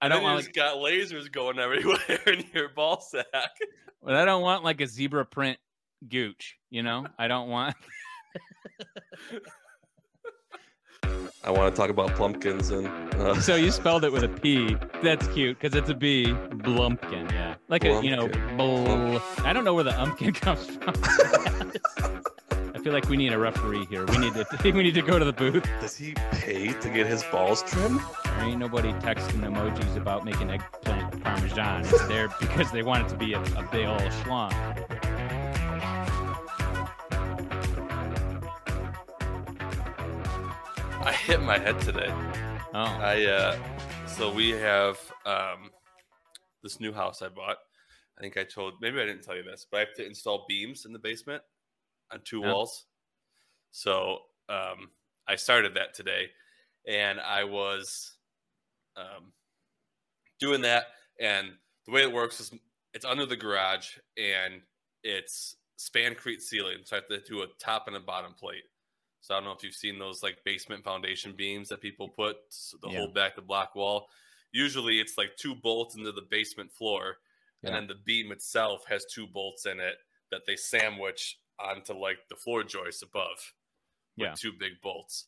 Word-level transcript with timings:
I 0.00 0.06
And 0.06 0.12
don't 0.14 0.22
want 0.22 0.40
you 0.40 0.46
like, 0.46 0.54
got 0.54 0.76
lasers 0.76 1.30
going 1.30 1.58
everywhere 1.58 1.98
in 2.26 2.44
your 2.54 2.68
ball 2.68 3.00
sack. 3.00 3.24
but 4.02 4.14
I 4.14 4.24
don't 4.24 4.42
want 4.42 4.62
like 4.64 4.80
a 4.80 4.86
zebra 4.86 5.24
print 5.26 5.58
gooch. 6.08 6.56
You 6.70 6.82
know, 6.82 7.06
I 7.18 7.26
don't 7.28 7.48
want. 7.48 7.74
I 11.44 11.50
want 11.50 11.74
to 11.74 11.80
talk 11.80 11.88
about 11.88 12.14
pumpkins 12.16 12.70
and 12.70 12.86
uh, 13.14 13.40
So 13.40 13.54
you 13.54 13.70
spelled 13.80 14.04
it 14.04 14.12
with 14.12 14.24
a 14.24 14.28
P. 14.28 14.76
That's 15.02 15.26
cute 15.28 15.58
because 15.58 15.76
it's 15.76 15.88
a 15.88 15.94
B. 15.94 16.26
Blumpkin, 16.26 17.30
yeah. 17.30 17.54
Like 17.68 17.84
a 17.84 18.02
you 18.02 18.14
know, 18.14 18.28
bl- 18.28 19.18
I 19.46 19.52
don't 19.52 19.64
know 19.64 19.72
where 19.74 19.84
the 19.84 19.92
umpkin 19.92 20.34
comes 20.34 20.66
from. 20.66 20.94
I 22.78 22.80
feel 22.80 22.92
like 22.92 23.08
we 23.08 23.16
need 23.16 23.32
a 23.32 23.38
referee 23.38 23.86
here. 23.86 24.06
We 24.06 24.18
need 24.18 24.34
to 24.34 24.46
we 24.64 24.84
need 24.84 24.94
to 24.94 25.02
go 25.02 25.18
to 25.18 25.24
the 25.24 25.32
booth. 25.32 25.68
Does 25.80 25.96
he 25.96 26.14
pay 26.30 26.68
to 26.68 26.88
get 26.88 27.08
his 27.08 27.24
balls 27.24 27.64
trimmed? 27.64 28.00
There 28.24 28.44
ain't 28.44 28.60
nobody 28.60 28.92
texting 28.92 29.40
emojis 29.40 29.96
about 29.96 30.24
making 30.24 30.48
eggplant 30.48 31.20
parmesan. 31.24 31.80
It's 31.80 32.06
there 32.06 32.28
because 32.40 32.70
they 32.70 32.84
want 32.84 33.04
it 33.04 33.08
to 33.08 33.16
be 33.16 33.32
a, 33.32 33.40
a 33.40 33.68
big 33.72 33.86
old 33.86 34.00
schlong. 34.22 34.52
I 41.04 41.12
hit 41.12 41.42
my 41.42 41.58
head 41.58 41.80
today. 41.80 42.14
Oh, 42.74 42.96
I 43.02 43.24
uh 43.24 43.58
so 44.06 44.32
we 44.32 44.50
have 44.50 45.00
um 45.26 45.70
this 46.62 46.78
new 46.78 46.92
house 46.92 47.22
I 47.22 47.28
bought. 47.28 47.56
I 48.16 48.20
think 48.20 48.36
I 48.36 48.44
told 48.44 48.74
maybe 48.80 49.00
I 49.00 49.04
didn't 49.04 49.24
tell 49.24 49.34
you 49.34 49.42
this, 49.42 49.66
but 49.68 49.78
I 49.78 49.80
have 49.80 49.94
to 49.96 50.06
install 50.06 50.44
beams 50.48 50.86
in 50.86 50.92
the 50.92 51.00
basement 51.00 51.42
on 52.12 52.20
two 52.24 52.40
Yeah. 52.40 52.52
walls. 52.52 52.86
So 53.70 54.22
um 54.48 54.90
I 55.26 55.36
started 55.36 55.74
that 55.74 55.94
today 55.94 56.30
and 56.86 57.20
I 57.20 57.44
was 57.44 58.16
um 58.96 59.32
doing 60.40 60.62
that 60.62 60.86
and 61.20 61.48
the 61.86 61.92
way 61.92 62.02
it 62.02 62.12
works 62.12 62.40
is 62.40 62.52
it's 62.94 63.04
under 63.04 63.26
the 63.26 63.36
garage 63.36 63.96
and 64.16 64.62
it's 65.02 65.56
spancrete 65.78 66.40
ceiling. 66.40 66.78
So 66.84 66.96
I 66.96 67.00
have 67.00 67.08
to 67.08 67.20
do 67.28 67.42
a 67.42 67.46
top 67.58 67.86
and 67.86 67.96
a 67.96 68.00
bottom 68.00 68.34
plate. 68.34 68.64
So 69.20 69.34
I 69.34 69.38
don't 69.38 69.44
know 69.44 69.52
if 69.52 69.62
you've 69.62 69.74
seen 69.74 69.98
those 69.98 70.22
like 70.22 70.42
basement 70.44 70.84
foundation 70.84 71.34
beams 71.36 71.68
that 71.68 71.80
people 71.80 72.08
put 72.08 72.36
to 72.50 72.88
Yeah. 72.88 72.98
hold 73.00 73.14
back 73.14 73.36
the 73.36 73.42
block 73.42 73.74
wall. 73.74 74.08
Usually 74.52 74.98
it's 75.00 75.18
like 75.18 75.36
two 75.36 75.54
bolts 75.54 75.96
into 75.96 76.12
the 76.12 76.22
basement 76.30 76.72
floor, 76.72 77.18
and 77.62 77.74
then 77.74 77.86
the 77.86 77.96
beam 78.06 78.32
itself 78.32 78.86
has 78.88 79.04
two 79.04 79.26
bolts 79.26 79.66
in 79.66 79.78
it 79.80 79.96
that 80.30 80.46
they 80.46 80.56
sandwich 80.56 81.38
onto 81.58 81.94
like 81.94 82.18
the 82.28 82.36
floor 82.36 82.62
joist 82.64 83.02
above 83.02 83.52
with 84.16 84.26
Yeah. 84.28 84.34
two 84.38 84.52
big 84.52 84.80
bolts. 84.82 85.26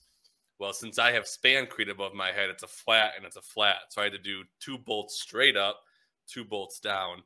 Well, 0.59 0.73
since 0.73 0.99
I 0.99 1.13
have 1.13 1.25
spancrete 1.25 1.91
above 1.91 2.13
my 2.15 2.33
head, 2.33 2.51
it's 2.51 2.63
a 2.63 2.69
flat 2.69 3.15
and 3.17 3.25
it's 3.25 3.37
a 3.37 3.43
flat. 3.43 3.77
So 3.91 4.01
I 4.01 4.05
had 4.05 4.13
to 4.13 4.19
do 4.19 4.45
two 4.61 4.77
bolts 4.79 5.21
straight 5.23 5.57
up, 5.57 5.81
two 6.27 6.45
bolts 6.45 6.81
down. 6.81 7.23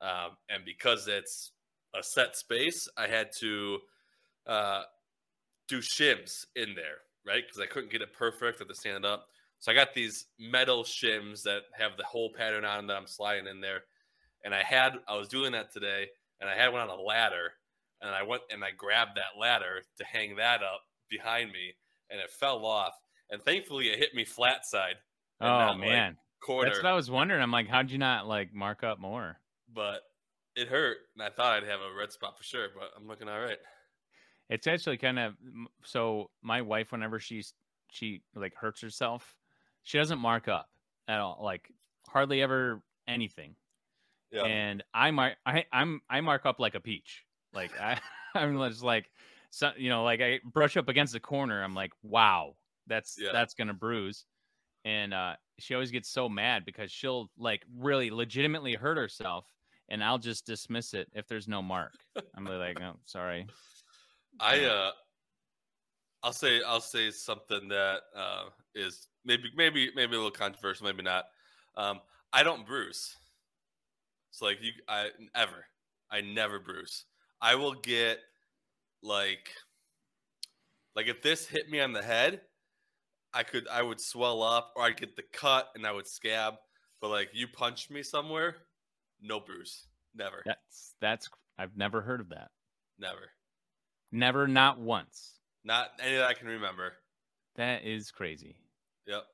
Um, 0.00 0.36
and 0.48 0.64
because 0.64 1.06
it's 1.06 1.52
a 1.94 2.02
set 2.02 2.36
space, 2.36 2.88
I 2.96 3.06
had 3.06 3.30
to 3.38 3.78
uh, 4.46 4.82
do 5.68 5.78
shims 5.80 6.44
in 6.56 6.74
there, 6.74 6.98
right? 7.24 7.44
Because 7.46 7.60
I 7.60 7.66
couldn't 7.66 7.92
get 7.92 8.02
it 8.02 8.12
perfect 8.12 8.58
with 8.58 8.66
the 8.68 8.74
stand 8.74 9.04
up. 9.06 9.28
So 9.60 9.70
I 9.70 9.76
got 9.76 9.94
these 9.94 10.26
metal 10.40 10.82
shims 10.82 11.42
that 11.44 11.62
have 11.78 11.96
the 11.96 12.02
whole 12.04 12.32
pattern 12.32 12.64
on 12.64 12.88
that 12.88 12.96
I'm 12.96 13.06
sliding 13.06 13.46
in 13.46 13.60
there. 13.60 13.84
And 14.44 14.52
I 14.52 14.64
had, 14.64 14.94
I 15.06 15.16
was 15.16 15.28
doing 15.28 15.52
that 15.52 15.72
today, 15.72 16.08
and 16.40 16.50
I 16.50 16.56
had 16.56 16.72
one 16.72 16.80
on 16.82 16.88
a 16.88 17.00
ladder, 17.00 17.52
and 18.02 18.14
I 18.14 18.22
went 18.22 18.42
and 18.50 18.62
I 18.64 18.70
grabbed 18.76 19.16
that 19.16 19.40
ladder 19.40 19.82
to 19.98 20.04
hang 20.04 20.36
that 20.36 20.62
up 20.62 20.82
behind 21.08 21.52
me, 21.52 21.74
and 22.10 22.20
it 22.20 22.30
fell 22.30 22.66
off. 22.66 22.94
And 23.30 23.42
thankfully, 23.42 23.88
it 23.88 23.98
hit 23.98 24.14
me 24.14 24.24
flat 24.24 24.66
side. 24.66 24.96
oh 25.40 25.46
not, 25.46 25.78
like, 25.78 25.88
man, 25.88 26.16
that's 26.62 26.78
what 26.78 26.86
I 26.86 26.94
was 26.94 27.10
wondering. 27.10 27.40
I'm 27.40 27.52
like, 27.52 27.68
how'd 27.68 27.90
you 27.90 27.98
not 27.98 28.26
like 28.26 28.52
mark 28.52 28.82
up 28.82 28.98
more? 28.98 29.38
but 29.74 30.02
it 30.56 30.68
hurt, 30.68 30.98
and 31.14 31.22
I 31.22 31.30
thought 31.30 31.54
I'd 31.54 31.68
have 31.68 31.80
a 31.80 31.96
red 31.98 32.12
spot 32.12 32.36
for 32.36 32.44
sure. 32.44 32.68
But 32.74 32.90
I'm 32.96 33.06
looking 33.06 33.28
all 33.28 33.40
right. 33.40 33.58
It's 34.50 34.66
actually 34.66 34.98
kind 34.98 35.18
of 35.18 35.34
so. 35.84 36.30
My 36.42 36.62
wife, 36.62 36.92
whenever 36.92 37.18
she's 37.18 37.54
she 37.90 38.22
like 38.34 38.54
hurts 38.54 38.80
herself, 38.80 39.34
she 39.82 39.98
doesn't 39.98 40.18
mark 40.18 40.48
up 40.48 40.68
at 41.08 41.20
all. 41.20 41.40
Like 41.42 41.70
hardly 42.08 42.42
ever 42.42 42.82
anything. 43.08 43.54
Yeah, 44.30 44.44
and 44.44 44.82
I 44.92 45.10
mark 45.10 45.34
I 45.46 45.64
I'm 45.72 46.02
I 46.10 46.20
mark 46.20 46.44
up 46.44 46.60
like 46.60 46.74
a 46.74 46.80
peach. 46.80 47.24
Like 47.54 47.78
I 47.80 47.98
I'm 48.34 48.58
just 48.58 48.82
like 48.82 49.10
so 49.50 49.72
you 49.76 49.90
know 49.90 50.04
like 50.04 50.20
I 50.20 50.40
brush 50.44 50.76
up 50.76 50.88
against 50.88 51.12
the 51.12 51.20
corner. 51.20 51.62
I'm 51.62 51.74
like 51.74 51.92
wow 52.02 52.54
that's 52.86 53.16
Yeah. 53.18 53.32
that's 53.32 53.54
gonna 53.54 53.74
bruise, 53.74 54.26
and 54.84 55.14
uh, 55.14 55.36
she 55.58 55.74
always 55.74 55.90
gets 55.90 56.08
so 56.08 56.28
mad 56.28 56.64
because 56.64 56.90
she'll 56.90 57.30
like 57.38 57.64
really 57.76 58.10
legitimately 58.10 58.74
hurt 58.74 58.96
herself, 58.96 59.46
and 59.88 60.02
I'll 60.02 60.18
just 60.18 60.46
dismiss 60.46 60.94
it 60.94 61.08
if 61.14 61.26
there's 61.28 61.48
no 61.48 61.62
mark. 61.62 61.94
I'm 62.34 62.44
like 62.44 62.80
oh 62.80 62.96
sorry. 63.06 63.46
I 64.40 64.64
uh, 64.64 64.90
I'll 66.22 66.32
say 66.32 66.62
I'll 66.66 66.80
say 66.80 67.10
something 67.10 67.68
that 67.68 68.00
uh 68.16 68.44
is 68.74 69.08
maybe 69.24 69.50
maybe 69.56 69.90
maybe 69.94 70.14
a 70.14 70.16
little 70.16 70.30
controversial, 70.30 70.86
maybe 70.86 71.02
not. 71.02 71.26
Um, 71.76 72.00
I 72.32 72.42
don't 72.42 72.66
bruise. 72.66 73.16
It's 74.30 74.40
like 74.40 74.62
you, 74.62 74.72
I 74.88 75.10
ever, 75.34 75.66
I 76.10 76.22
never 76.22 76.58
bruise. 76.58 77.04
I 77.42 77.56
will 77.56 77.74
get 77.74 78.20
like, 79.02 79.50
like 80.94 81.06
if 81.08 81.20
this 81.22 81.46
hit 81.46 81.68
me 81.68 81.80
on 81.80 81.92
the 81.92 82.02
head, 82.02 82.40
I 83.34 83.42
could 83.42 83.66
I 83.68 83.82
would 83.82 84.00
swell 84.00 84.42
up, 84.42 84.72
or 84.76 84.84
I'd 84.84 84.96
get 85.00 85.16
the 85.16 85.24
cut 85.32 85.68
and 85.74 85.86
I 85.86 85.92
would 85.92 86.06
scab. 86.06 86.54
But 87.00 87.08
like 87.10 87.30
you 87.32 87.48
punched 87.48 87.90
me 87.90 88.02
somewhere, 88.02 88.56
no 89.20 89.40
bruise, 89.40 89.86
never, 90.14 90.42
That's 90.46 90.94
that's 91.00 91.28
I've 91.58 91.76
never 91.76 92.00
heard 92.00 92.20
of 92.20 92.28
that. 92.30 92.50
never, 92.98 93.30
Never, 94.12 94.46
not 94.46 94.78
once. 94.78 95.38
not 95.64 95.90
any 96.00 96.16
that 96.16 96.26
I 96.26 96.34
can 96.34 96.46
remember. 96.48 96.92
That 97.56 97.84
is 97.84 98.10
crazy. 98.10 98.56
Yep. 99.06 99.24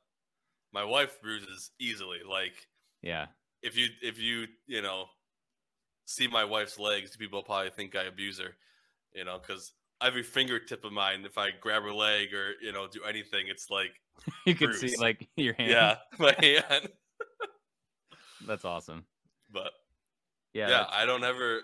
My 0.72 0.84
wife 0.84 1.20
bruises 1.22 1.70
easily. 1.78 2.20
Like 2.28 2.54
Yeah. 3.02 3.26
if 3.62 3.76
you 3.76 3.88
if 4.02 4.18
you 4.18 4.46
you 4.66 4.80
know 4.82 5.06
see 6.08 6.26
my 6.26 6.42
wife's 6.44 6.78
legs, 6.78 7.14
people 7.16 7.42
probably 7.42 7.70
think 7.70 7.94
I 7.94 8.04
abuse 8.04 8.38
her. 8.38 8.56
You 9.14 9.24
know, 9.24 9.38
because 9.38 9.72
every 10.02 10.22
fingertip 10.22 10.84
of 10.84 10.92
mine, 10.92 11.24
if 11.24 11.36
I 11.38 11.50
grab 11.60 11.82
her 11.82 11.92
leg 11.92 12.32
or 12.32 12.52
you 12.62 12.72
know 12.72 12.88
do 12.88 13.02
anything, 13.04 13.46
it's 13.48 13.70
like 13.70 14.00
You 14.46 14.54
can 14.54 14.72
see 14.72 14.96
like 14.96 15.28
your 15.36 15.54
hand. 15.54 15.70
yeah, 15.70 15.96
my 16.18 16.34
hand. 16.40 16.88
That's 18.46 18.64
awesome. 18.64 19.04
But 19.50 19.72
Yeah. 20.54 20.68
yeah, 20.70 20.86
I 20.90 21.04
don't 21.04 21.24
ever. 21.24 21.62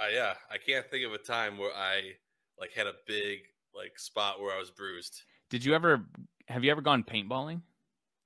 I 0.00 0.10
yeah, 0.10 0.34
I 0.50 0.58
can't 0.58 0.88
think 0.90 1.06
of 1.06 1.12
a 1.12 1.18
time 1.18 1.56
where 1.58 1.74
I 1.74 2.12
like 2.58 2.72
had 2.72 2.86
a 2.86 2.94
big 3.06 3.40
like 3.74 3.98
spot 3.98 4.40
where 4.40 4.54
I 4.54 4.58
was 4.58 4.70
bruised. 4.70 5.22
Did 5.50 5.64
you 5.64 5.74
ever 5.74 6.04
have 6.48 6.64
you 6.64 6.70
ever 6.70 6.80
gone 6.80 7.04
paintballing 7.04 7.62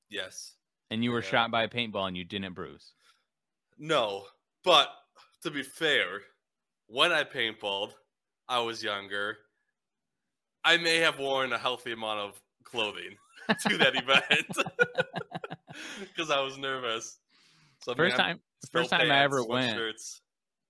Yes. 0.08 0.54
and 0.90 1.02
you 1.02 1.10
were 1.10 1.22
Yeah. 1.22 1.28
shot 1.30 1.50
by 1.50 1.64
a 1.64 1.68
paintball 1.68 2.06
and 2.08 2.16
you 2.16 2.24
didn't 2.24 2.52
bruise? 2.54 2.92
No, 3.78 4.26
but 4.64 4.88
to 5.42 5.50
be 5.50 5.62
fair, 5.62 6.20
when 6.86 7.12
I 7.12 7.24
paintballed, 7.24 7.92
I 8.48 8.60
was 8.60 8.82
younger. 8.82 9.38
I 10.64 10.76
may 10.76 10.98
have 10.98 11.18
worn 11.18 11.52
a 11.52 11.58
healthy 11.58 11.92
amount 11.92 12.20
of 12.20 12.40
clothing 12.64 13.16
to 13.68 13.76
that 13.78 13.96
event 13.96 14.46
because 16.00 16.30
I 16.30 16.40
was 16.40 16.58
nervous. 16.58 17.18
So 17.82 17.94
First 17.94 18.18
I'm- 18.18 18.36
time 18.36 18.40
first 18.70 18.90
time 18.90 19.10
I 19.10 19.22
ever 19.24 19.44
went. 19.44 19.76
sweatshirts. 19.76 20.20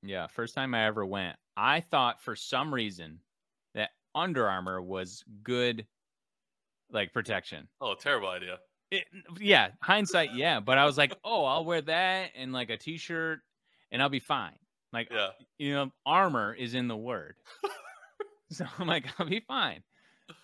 Yeah, 0.02 0.26
first 0.28 0.54
time 0.54 0.74
I 0.74 0.86
ever 0.86 1.04
went. 1.04 1.36
I 1.56 1.80
thought 1.80 2.22
for 2.22 2.34
some 2.34 2.72
reason 2.72 3.20
that 3.74 3.90
Under 4.14 4.48
Armour 4.48 4.80
was 4.80 5.22
good 5.44 5.86
like 6.90 7.12
protection. 7.12 7.68
Oh, 7.80 7.94
terrible 7.94 8.28
idea. 8.28 8.58
It, 8.90 9.04
yeah, 9.40 9.68
hindsight, 9.82 10.34
yeah, 10.34 10.60
but 10.60 10.76
I 10.78 10.84
was 10.84 10.98
like, 10.98 11.14
"Oh, 11.24 11.44
I'll 11.44 11.64
wear 11.64 11.80
that 11.82 12.30
and 12.34 12.52
like 12.52 12.68
a 12.70 12.76
t-shirt 12.76 13.40
and 13.92 14.02
I'll 14.02 14.08
be 14.08 14.18
fine." 14.18 14.58
Like 14.92 15.08
Yeah. 15.12 15.28
you 15.58 15.72
know, 15.74 15.92
armor 16.04 16.52
is 16.52 16.74
in 16.74 16.88
the 16.88 16.96
word. 16.96 17.36
so 18.50 18.64
I'm 18.78 18.86
like, 18.88 19.06
I'll 19.18 19.26
be 19.28 19.40
fine. 19.40 19.82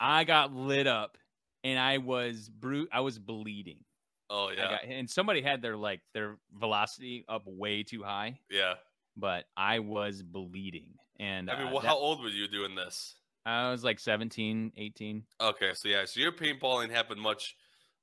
I 0.01 0.25
got 0.25 0.53
lit 0.55 0.87
up 0.87 1.19
and 1.65 1.79
I 1.79 1.99
was 1.99 2.49
bru- 2.49 2.89
I 2.93 3.01
was 3.01 3.19
bleeding. 3.19 3.85
Oh 4.31 4.51
yeah. 4.51 4.71
got, 4.71 4.85
and 4.85 5.09
somebody 5.11 5.43
had 5.43 5.63
their 5.63 5.77
like 5.77 6.01
their 6.15 6.37
velocity 6.53 7.25
up 7.29 7.43
way 7.47 7.83
too 7.83 8.03
high, 8.03 8.39
Yeah. 8.51 8.75
but 9.17 9.47
I 9.57 9.79
was 9.81 10.23
bleeding. 10.23 10.95
And 11.19 11.51
I 11.51 11.59
mean, 11.59 11.69
uh, 11.69 11.71
well, 11.73 11.81
that- 11.81 11.89
how 11.89 11.97
old 11.97 12.23
were 12.23 12.29
you 12.29 12.47
doing 12.49 12.75
this? 12.75 13.15
I 13.47 13.71
was 13.71 13.83
like 13.83 13.99
17, 13.99 14.73
18. 14.77 15.25
Okay, 15.41 15.73
so 15.73 15.89
yeah, 15.89 16.05
so 16.05 16.21
your 16.21 16.33
paintballing 16.33 16.91
happened 16.91 17.21
much, 17.23 17.57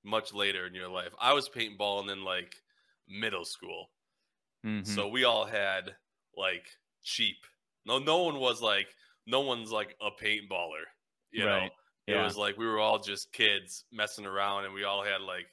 much 0.03 0.33
later 0.33 0.65
in 0.65 0.73
your 0.73 0.89
life. 0.89 1.13
I 1.21 1.33
was 1.33 1.47
paintballing 1.49 2.11
in 2.11 2.23
like 2.23 2.55
middle 3.07 3.45
school. 3.45 3.89
Mhm. 4.65 4.85
So 4.87 5.07
we 5.07 5.23
all 5.23 5.45
had 5.45 5.95
like 6.35 6.67
cheap. 7.03 7.37
No, 7.85 7.99
no 7.99 8.23
one 8.23 8.39
was 8.39 8.61
like, 8.61 8.87
no 9.27 9.41
one's 9.41 9.71
like 9.71 9.95
a 10.01 10.09
paintballer. 10.11 10.83
You 11.31 11.45
know, 11.45 11.57
Right. 11.59 11.71
it 12.07 12.17
was 12.17 12.35
like 12.37 12.57
we 12.57 12.65
were 12.65 12.79
all 12.79 12.99
just 12.99 13.31
kids 13.33 13.85
messing 13.91 14.25
around, 14.25 14.65
and 14.65 14.73
we 14.73 14.83
all 14.83 15.03
had 15.03 15.21
like 15.21 15.47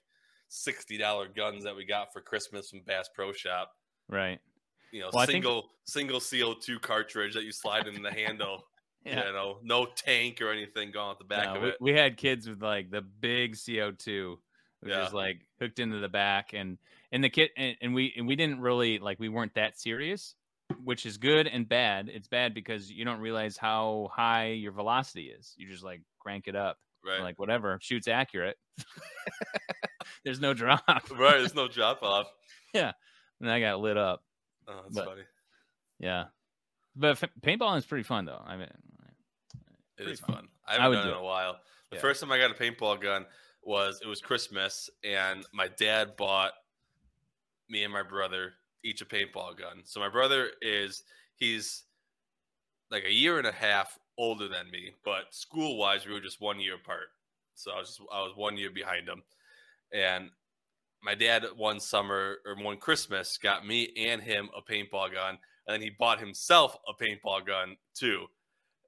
sixty 0.49 0.97
dollar 0.99 1.29
guns 1.29 1.65
that 1.65 1.75
we 1.77 1.85
got 1.85 2.13
for 2.13 2.21
Christmas 2.21 2.71
from 2.71 2.81
Bass 2.83 3.09
Pro 3.15 3.33
Shop. 3.33 3.73
Right. 4.09 4.41
You 4.93 5.01
know, 5.01 5.11
Well, 5.13 5.27
single 5.27 5.71
single 5.85 6.21
CO 6.21 6.55
two 6.55 6.79
cartridge 6.79 7.35
that 7.35 7.45
you 7.45 7.53
slide 7.53 7.87
in 7.87 8.03
the 8.03 8.13
handle. 8.13 8.67
Yeah. 9.05 9.27
You 9.27 9.33
know, 9.33 9.59
no 9.65 9.87
tank 9.87 10.41
or 10.41 10.53
anything 10.53 10.93
going 10.93 11.11
at 11.11 11.19
the 11.19 11.25
back 11.25 11.47
No, 11.47 11.55
of 11.57 11.63
we, 11.63 11.69
it. 11.71 11.77
we 11.81 11.93
had 11.93 12.17
kids 12.17 12.49
with 12.49 12.63
like 12.63 12.89
the 12.93 13.03
big 13.03 13.57
CO2, 13.57 14.39
which 14.83 14.93
Yeah. 14.93 15.07
is 15.07 15.13
like 15.13 15.41
hooked 15.59 15.79
into 15.79 15.99
the 15.99 16.09
back, 16.09 16.53
and 16.53 16.77
and 17.11 17.25
the 17.25 17.31
kid 17.31 17.51
and, 17.57 17.77
and 17.81 17.95
we 17.95 18.13
and 18.17 18.27
we 18.29 18.37
didn't 18.37 18.61
really 18.61 18.99
like 18.99 19.19
we 19.19 19.29
weren't 19.29 19.55
that 19.55 19.79
serious, 19.79 20.35
which 20.85 21.07
is 21.07 21.17
good 21.19 21.47
and 21.47 21.69
bad. 21.69 22.09
It's 22.13 22.29
bad 22.29 22.53
because 22.55 22.91
you 22.91 23.05
don't 23.05 23.21
realize 23.21 23.57
how 23.57 24.11
high 24.13 24.49
your 24.49 24.73
velocity 24.73 25.27
is. 25.27 25.55
You 25.57 25.69
just 25.69 25.83
like 25.85 26.03
crank 26.19 26.47
it 26.49 26.57
up, 26.57 26.79
Right. 27.05 27.21
like 27.23 27.39
whatever 27.39 27.79
shoots 27.81 28.09
accurate. 28.09 28.57
There's 30.25 30.41
no 30.41 30.55
drop, 30.55 30.83
right. 31.11 31.39
There's 31.39 31.55
no 31.55 31.69
drop 31.69 32.03
off. 32.03 32.27
Yeah 32.75 32.93
and 33.41 33.51
I 33.51 33.61
got 33.61 33.81
lit 33.81 33.97
up. 33.99 34.23
Oh, 34.69 34.81
that's 34.85 34.95
But- 34.95 35.05
funny. 35.05 35.23
Yeah, 35.99 36.27
but 36.97 37.23
f- 37.23 37.31
paintballing 37.43 37.79
is 37.79 37.85
pretty 37.85 38.05
fun 38.05 38.25
though. 38.25 38.41
I 38.43 38.57
mean, 38.57 38.69
It 39.99 40.05
pretty 40.05 40.15
fun. 40.17 40.35
fun. 40.37 40.49
I 40.67 40.71
I 40.71 40.75
haven't 40.75 40.89
would 40.91 40.97
done 40.97 41.09
it 41.09 41.11
in 41.11 41.17
a 41.19 41.23
while. 41.23 41.61
The 41.91 41.97
Yeah. 41.97 42.01
first 42.03 42.21
time 42.23 42.33
I 42.33 42.39
got 42.39 42.51
a 42.51 42.55
paintball 42.55 43.01
gun 43.03 43.27
was 43.63 44.01
it 44.03 44.09
was 44.09 44.21
Christmas, 44.21 44.91
and 45.05 45.45
my 45.53 45.69
dad 45.69 46.17
bought 46.17 46.53
me 47.69 47.85
and 47.85 47.93
my 47.93 48.03
brother 48.03 48.55
each 48.85 49.01
a 49.01 49.05
paintball 49.05 49.57
gun. 49.57 49.83
So 49.85 50.01
my 50.01 50.09
brother 50.09 50.51
is 50.61 51.05
he's 51.37 51.85
like 52.91 53.05
a 53.05 53.13
year 53.13 53.39
and 53.39 53.47
a 53.47 53.53
half 53.53 53.99
older 54.19 54.49
than 54.49 54.71
me, 54.71 54.93
but 55.05 55.33
school 55.35 55.79
wise 55.79 56.07
we 56.07 56.13
were 56.13 56.21
just 56.21 56.41
one 56.41 56.61
year 56.61 56.75
apart. 56.75 57.09
So 57.55 57.73
I 57.73 57.79
was 57.79 57.89
just, 57.89 58.01
I 58.13 58.21
was 58.23 58.33
one 58.37 58.57
year 58.57 58.71
behind 58.71 59.09
him, 59.09 59.23
and 59.93 60.31
my 61.03 61.15
dad 61.15 61.45
one 61.57 61.81
summer 61.81 62.37
or 62.47 62.55
one 62.57 62.77
Christmas 62.77 63.39
got 63.39 63.67
me 63.67 63.93
and 63.97 64.23
him 64.23 64.49
a 64.57 64.63
paintball 64.63 65.13
gun, 65.13 65.39
and 65.67 65.75
then 65.75 65.81
he 65.81 65.91
bought 65.91 66.21
himself 66.21 66.77
a 66.89 67.03
paintball 67.03 67.47
gun 67.47 67.77
too, 67.95 68.27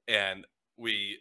and 0.07 0.45
we 0.77 1.19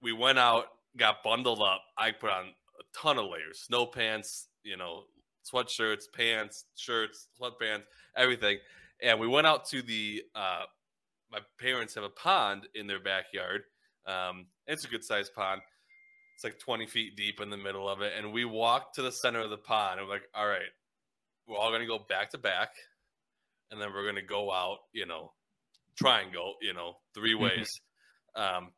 we 0.00 0.12
went 0.12 0.38
out, 0.38 0.66
got 0.96 1.22
bundled 1.22 1.60
up. 1.60 1.82
I 1.96 2.10
put 2.10 2.30
on 2.30 2.46
ton 2.94 3.18
of 3.18 3.26
layers, 3.26 3.60
snow 3.60 3.86
pants, 3.86 4.48
you 4.62 4.76
know, 4.76 5.04
sweatshirts, 5.50 6.04
pants, 6.14 6.66
shirts, 6.76 7.28
sweatpants, 7.40 7.82
everything, 8.16 8.58
and 9.00 9.18
we 9.18 9.26
went 9.26 9.46
out 9.46 9.64
to 9.66 9.82
the. 9.82 10.22
Uh, 10.34 10.62
my 11.30 11.38
parents 11.58 11.94
have 11.94 12.04
a 12.04 12.10
pond 12.10 12.68
in 12.74 12.86
their 12.86 13.00
backyard. 13.00 13.62
Um, 14.06 14.46
it's 14.66 14.84
a 14.84 14.88
good 14.88 15.02
sized 15.02 15.34
pond. 15.34 15.62
It's 16.34 16.44
like 16.44 16.58
20 16.58 16.86
feet 16.86 17.16
deep 17.16 17.40
in 17.40 17.48
the 17.48 17.56
middle 17.56 17.88
of 17.88 18.02
it. 18.02 18.12
And 18.18 18.34
we 18.34 18.44
walked 18.44 18.96
to 18.96 19.02
the 19.02 19.10
center 19.12 19.40
of 19.40 19.48
the 19.48 19.56
pond. 19.56 19.98
And 19.98 20.06
we're 20.08 20.14
like, 20.14 20.28
all 20.34 20.46
right, 20.46 20.60
we're 21.46 21.56
all 21.56 21.70
going 21.70 21.80
to 21.80 21.86
go 21.86 21.98
back 22.06 22.30
to 22.32 22.38
back. 22.38 22.74
And 23.70 23.80
then 23.80 23.94
we're 23.94 24.02
going 24.02 24.16
to 24.16 24.20
go 24.22 24.52
out, 24.52 24.80
you 24.92 25.06
know, 25.06 25.32
triangle, 25.96 26.56
you 26.60 26.74
know, 26.74 26.96
three 27.14 27.34
Mhm. 27.34 27.40
ways. 27.40 27.70
Um, 28.34 28.72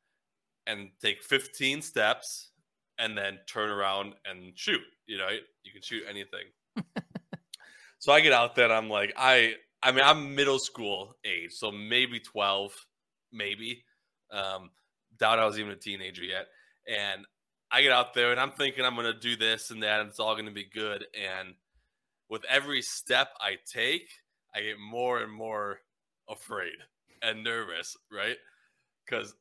and 0.68 0.90
take 1.02 1.22
15 1.24 1.82
steps 1.82 2.52
and 2.98 3.16
then 3.16 3.38
turn 3.46 3.70
around 3.70 4.14
and 4.24 4.52
shoot. 4.56 4.80
You 5.06 5.18
know, 5.18 5.28
you 5.64 5.72
can 5.72 5.82
shoot 5.82 6.04
anything. 6.08 6.44
so 7.98 8.12
I 8.12 8.20
get 8.20 8.32
out 8.32 8.54
there 8.54 8.66
and 8.66 8.74
I'm 8.74 8.88
like, 8.88 9.12
I, 9.16 9.54
I 9.82 9.92
mean, 9.92 10.04
I'm 10.04 10.34
middle 10.34 10.58
school 10.58 11.16
age, 11.24 11.52
so 11.52 11.70
maybe 11.70 12.20
12, 12.20 12.72
maybe. 13.32 13.84
Um, 14.30 14.70
doubt 15.18 15.38
I 15.38 15.46
was 15.46 15.58
even 15.58 15.72
a 15.72 15.76
teenager 15.76 16.22
yet. 16.22 16.46
And 16.88 17.24
I 17.70 17.82
get 17.82 17.92
out 17.92 18.14
there 18.14 18.30
and 18.30 18.40
I'm 18.40 18.52
thinking 18.52 18.84
I'm 18.84 18.94
going 18.94 19.12
to 19.12 19.18
do 19.18 19.36
this 19.36 19.70
and 19.70 19.82
that, 19.82 20.00
and 20.00 20.08
it's 20.08 20.20
all 20.20 20.34
going 20.34 20.46
to 20.46 20.52
be 20.52 20.68
good. 20.72 21.06
And 21.14 21.54
with 22.30 22.44
every 22.48 22.82
step 22.82 23.28
I 23.40 23.56
take, 23.66 24.08
I 24.54 24.60
get 24.60 24.78
more 24.78 25.18
and 25.18 25.32
more 25.32 25.80
afraid 26.28 26.76
and 27.20 27.42
nervous, 27.42 27.96
right? 28.12 28.36
Because 29.04 29.34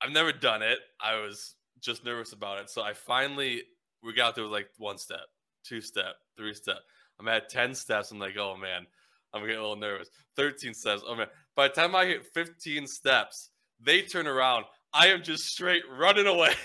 I've 0.00 0.12
never 0.12 0.32
done 0.32 0.62
it. 0.62 0.78
I 1.00 1.16
was 1.16 1.55
just 1.80 2.04
nervous 2.04 2.32
about 2.32 2.58
it. 2.58 2.70
So 2.70 2.82
I 2.82 2.92
finally, 2.92 3.62
we 4.02 4.12
got 4.12 4.34
there 4.34 4.44
with 4.44 4.52
like 4.52 4.68
one 4.78 4.98
step, 4.98 5.26
two 5.64 5.80
step, 5.80 6.14
three 6.36 6.54
step. 6.54 6.78
I'm 7.18 7.28
at 7.28 7.48
10 7.48 7.74
steps. 7.74 8.10
I'm 8.10 8.18
like, 8.18 8.36
oh 8.36 8.56
man, 8.56 8.86
I'm 9.32 9.42
getting 9.42 9.56
a 9.56 9.60
little 9.60 9.76
nervous. 9.76 10.10
13 10.36 10.74
steps. 10.74 11.02
Oh 11.06 11.14
man. 11.14 11.28
By 11.54 11.68
the 11.68 11.74
time 11.74 11.94
I 11.94 12.04
hit 12.06 12.26
15 12.34 12.86
steps, 12.86 13.50
they 13.80 14.02
turn 14.02 14.26
around. 14.26 14.64
I 14.92 15.08
am 15.08 15.22
just 15.22 15.46
straight 15.46 15.82
running 15.90 16.26
away, 16.26 16.54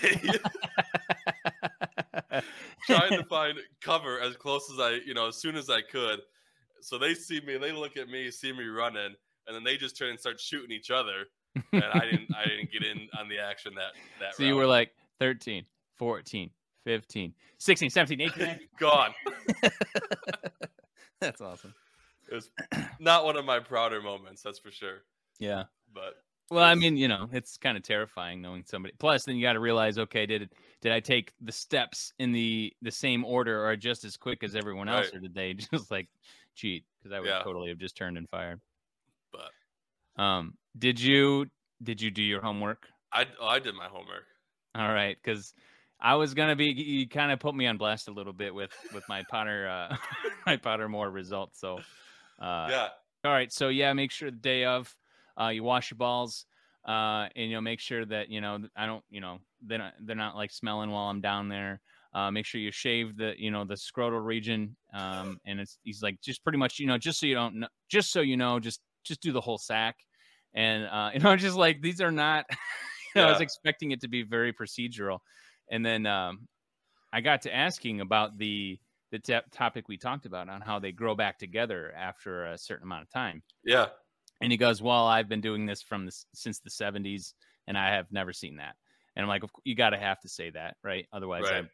trying 2.86 3.10
to 3.10 3.24
find 3.28 3.58
cover 3.82 4.20
as 4.20 4.36
close 4.36 4.70
as 4.72 4.80
I, 4.80 5.00
you 5.04 5.12
know, 5.12 5.28
as 5.28 5.36
soon 5.36 5.56
as 5.56 5.68
I 5.68 5.82
could. 5.82 6.20
So 6.80 6.98
they 6.98 7.14
see 7.14 7.40
me, 7.40 7.58
they 7.58 7.72
look 7.72 7.96
at 7.96 8.08
me, 8.08 8.30
see 8.30 8.52
me 8.52 8.64
running, 8.64 9.14
and 9.46 9.54
then 9.54 9.64
they 9.64 9.76
just 9.76 9.98
turn 9.98 10.10
and 10.10 10.20
start 10.20 10.40
shooting 10.40 10.70
each 10.70 10.90
other. 10.90 11.26
And 11.72 11.84
I 11.84 12.00
didn't, 12.00 12.34
I 12.34 12.48
didn't 12.48 12.72
get 12.72 12.82
in 12.82 13.08
on 13.18 13.28
the 13.28 13.38
action 13.38 13.74
that 13.74 13.92
that. 14.20 14.34
so 14.36 14.44
you 14.44 14.56
were 14.56 14.66
like 14.66 14.92
13, 15.20 15.64
14, 15.98 16.50
15, 16.84 17.34
16, 17.58 17.90
17, 17.90 18.20
18, 18.20 18.38
19. 18.46 18.68
gone. 18.78 19.14
That's 21.20 21.40
awesome. 21.40 21.74
It 22.30 22.34
was 22.34 22.50
not 22.98 23.24
one 23.24 23.36
of 23.36 23.44
my 23.44 23.60
prouder 23.60 24.00
moments, 24.00 24.42
that's 24.42 24.58
for 24.58 24.70
sure. 24.70 25.02
Yeah. 25.38 25.64
But 25.92 26.14
Well, 26.50 26.64
I 26.64 26.74
mean, 26.74 26.96
you 26.96 27.06
know, 27.06 27.28
it's 27.32 27.56
kind 27.58 27.76
of 27.76 27.82
terrifying 27.82 28.40
knowing 28.40 28.64
somebody. 28.66 28.94
Plus, 28.98 29.24
then 29.24 29.36
you 29.36 29.42
got 29.42 29.52
to 29.52 29.60
realize, 29.60 29.98
okay, 29.98 30.24
did 30.26 30.50
did 30.80 30.92
I 30.92 31.00
take 31.00 31.32
the 31.40 31.52
steps 31.52 32.12
in 32.18 32.32
the 32.32 32.72
the 32.82 32.90
same 32.90 33.24
order 33.24 33.64
or 33.66 33.76
just 33.76 34.04
as 34.04 34.16
quick 34.16 34.42
as 34.42 34.56
everyone 34.56 34.88
else, 34.88 35.06
Right. 35.06 35.16
or 35.16 35.20
did 35.20 35.34
they 35.34 35.52
just 35.72 35.90
like 35.90 36.08
cheat? 36.56 36.84
Because 36.98 37.14
I 37.14 37.20
would 37.20 37.28
Yeah. 37.28 37.42
totally 37.42 37.68
have 37.68 37.78
just 37.78 37.96
turned 37.96 38.16
and 38.16 38.28
fired. 38.30 38.60
but 39.32 40.22
Um, 40.22 40.54
did 40.78 41.00
you 41.00 41.46
did 41.82 42.00
you 42.00 42.10
do 42.10 42.22
your 42.22 42.40
homework? 42.40 42.88
I 43.12 43.26
oh, 43.40 43.46
I 43.46 43.58
did 43.58 43.74
my 43.74 43.86
homework. 43.88 44.24
All 44.74 44.88
right, 44.92 45.16
because 45.22 45.54
I 46.00 46.14
was 46.14 46.34
gonna 46.34 46.56
be. 46.56 46.66
You 46.66 47.08
kind 47.08 47.30
of 47.30 47.38
put 47.38 47.54
me 47.54 47.66
on 47.66 47.76
blast 47.76 48.08
a 48.08 48.12
little 48.12 48.32
bit 48.32 48.54
with 48.54 48.72
with 48.94 49.04
my 49.08 49.22
Potter 49.30 49.68
uh 49.68 49.96
my 50.46 50.56
Pottermore 50.56 51.12
results. 51.12 51.60
So, 51.60 51.78
uh, 52.40 52.66
yeah, 52.70 52.88
All 53.24 53.32
right. 53.32 53.52
So 53.52 53.68
yeah, 53.68 53.92
make 53.92 54.10
sure 54.10 54.30
the 54.30 54.36
day 54.36 54.64
of, 54.64 54.94
uh, 55.40 55.48
you 55.48 55.62
wash 55.62 55.90
your 55.90 55.98
balls, 55.98 56.46
uh, 56.86 57.28
and 57.36 57.50
you 57.50 57.52
know 57.52 57.60
make 57.60 57.80
sure 57.80 58.04
that 58.06 58.30
you 58.30 58.40
know 58.40 58.58
I 58.74 58.86
don't 58.86 59.04
you 59.10 59.20
know 59.20 59.38
they're 59.60 59.78
not 59.78 59.94
they're 60.00 60.16
not 60.16 60.36
like 60.36 60.50
smelling 60.50 60.90
while 60.90 61.08
I'm 61.08 61.20
down 61.20 61.48
there. 61.48 61.80
Uh, 62.14 62.30
make 62.30 62.46
sure 62.46 62.60
you 62.60 62.70
shave 62.70 63.16
the 63.16 63.34
you 63.38 63.50
know 63.50 63.64
the 63.64 63.74
scrotal 63.74 64.24
region, 64.24 64.76
um, 64.94 65.38
and 65.46 65.60
it's 65.60 65.78
he's 65.82 66.02
like 66.02 66.20
just 66.20 66.42
pretty 66.42 66.58
much 66.58 66.78
you 66.78 66.86
know 66.86 66.98
just 66.98 67.20
so 67.20 67.26
you 67.26 67.34
don't 67.34 67.56
know, 67.56 67.68
just 67.88 68.10
so 68.10 68.20
you 68.20 68.36
know 68.36 68.58
just 68.58 68.80
just 69.04 69.20
do 69.20 69.32
the 69.32 69.40
whole 69.40 69.58
sack, 69.58 69.96
and 70.54 70.84
uh, 70.86 71.10
you 71.14 71.20
know 71.20 71.36
just 71.36 71.56
like 71.56 71.80
these 71.82 72.00
are 72.00 72.12
not. 72.12 72.46
know, 73.20 73.24
I 73.26 73.28
was 73.28 73.40
expecting 73.40 73.90
it 73.92 74.00
to 74.02 74.08
be 74.08 74.22
very 74.22 74.52
procedural, 74.52 75.20
and 75.70 75.84
then 75.84 76.06
um, 76.06 76.48
I 77.12 77.20
got 77.22 77.42
to 77.42 77.54
asking 77.54 78.00
about 78.00 78.38
the 78.38 78.80
the 79.10 79.20
t- 79.20 79.40
topic 79.52 79.88
we 79.88 79.98
talked 79.98 80.26
about 80.26 80.48
on 80.48 80.62
how 80.62 80.78
they 80.78 80.92
grow 80.92 81.14
back 81.14 81.38
together 81.38 81.92
after 81.92 82.46
a 82.46 82.58
certain 82.58 82.84
amount 82.84 83.02
of 83.04 83.10
time. 83.10 83.42
yeah, 83.64 83.90
And 84.40 84.50
he 84.52 84.58
goes, 84.58 84.82
"Well, 84.82 85.06
I've 85.06 85.28
been 85.28 85.40
doing 85.40 85.66
this 85.66 85.82
from 85.82 86.06
the, 86.06 86.12
since 86.34 86.60
the 86.60 86.70
'70s, 86.70 87.34
and 87.66 87.78
I 87.78 87.90
have 87.94 88.10
never 88.12 88.32
seen 88.32 88.56
that." 88.56 88.76
And 89.14 89.22
I'm 89.24 89.28
like, 89.28 89.42
"You 89.64 89.74
got 89.74 89.90
to 89.90 89.98
have 89.98 90.20
to 90.20 90.28
say 90.28 90.50
that, 90.50 90.76
right? 90.82 91.06
Otherwise, 91.12 91.50
I." 91.52 91.62
Right. 91.62 91.70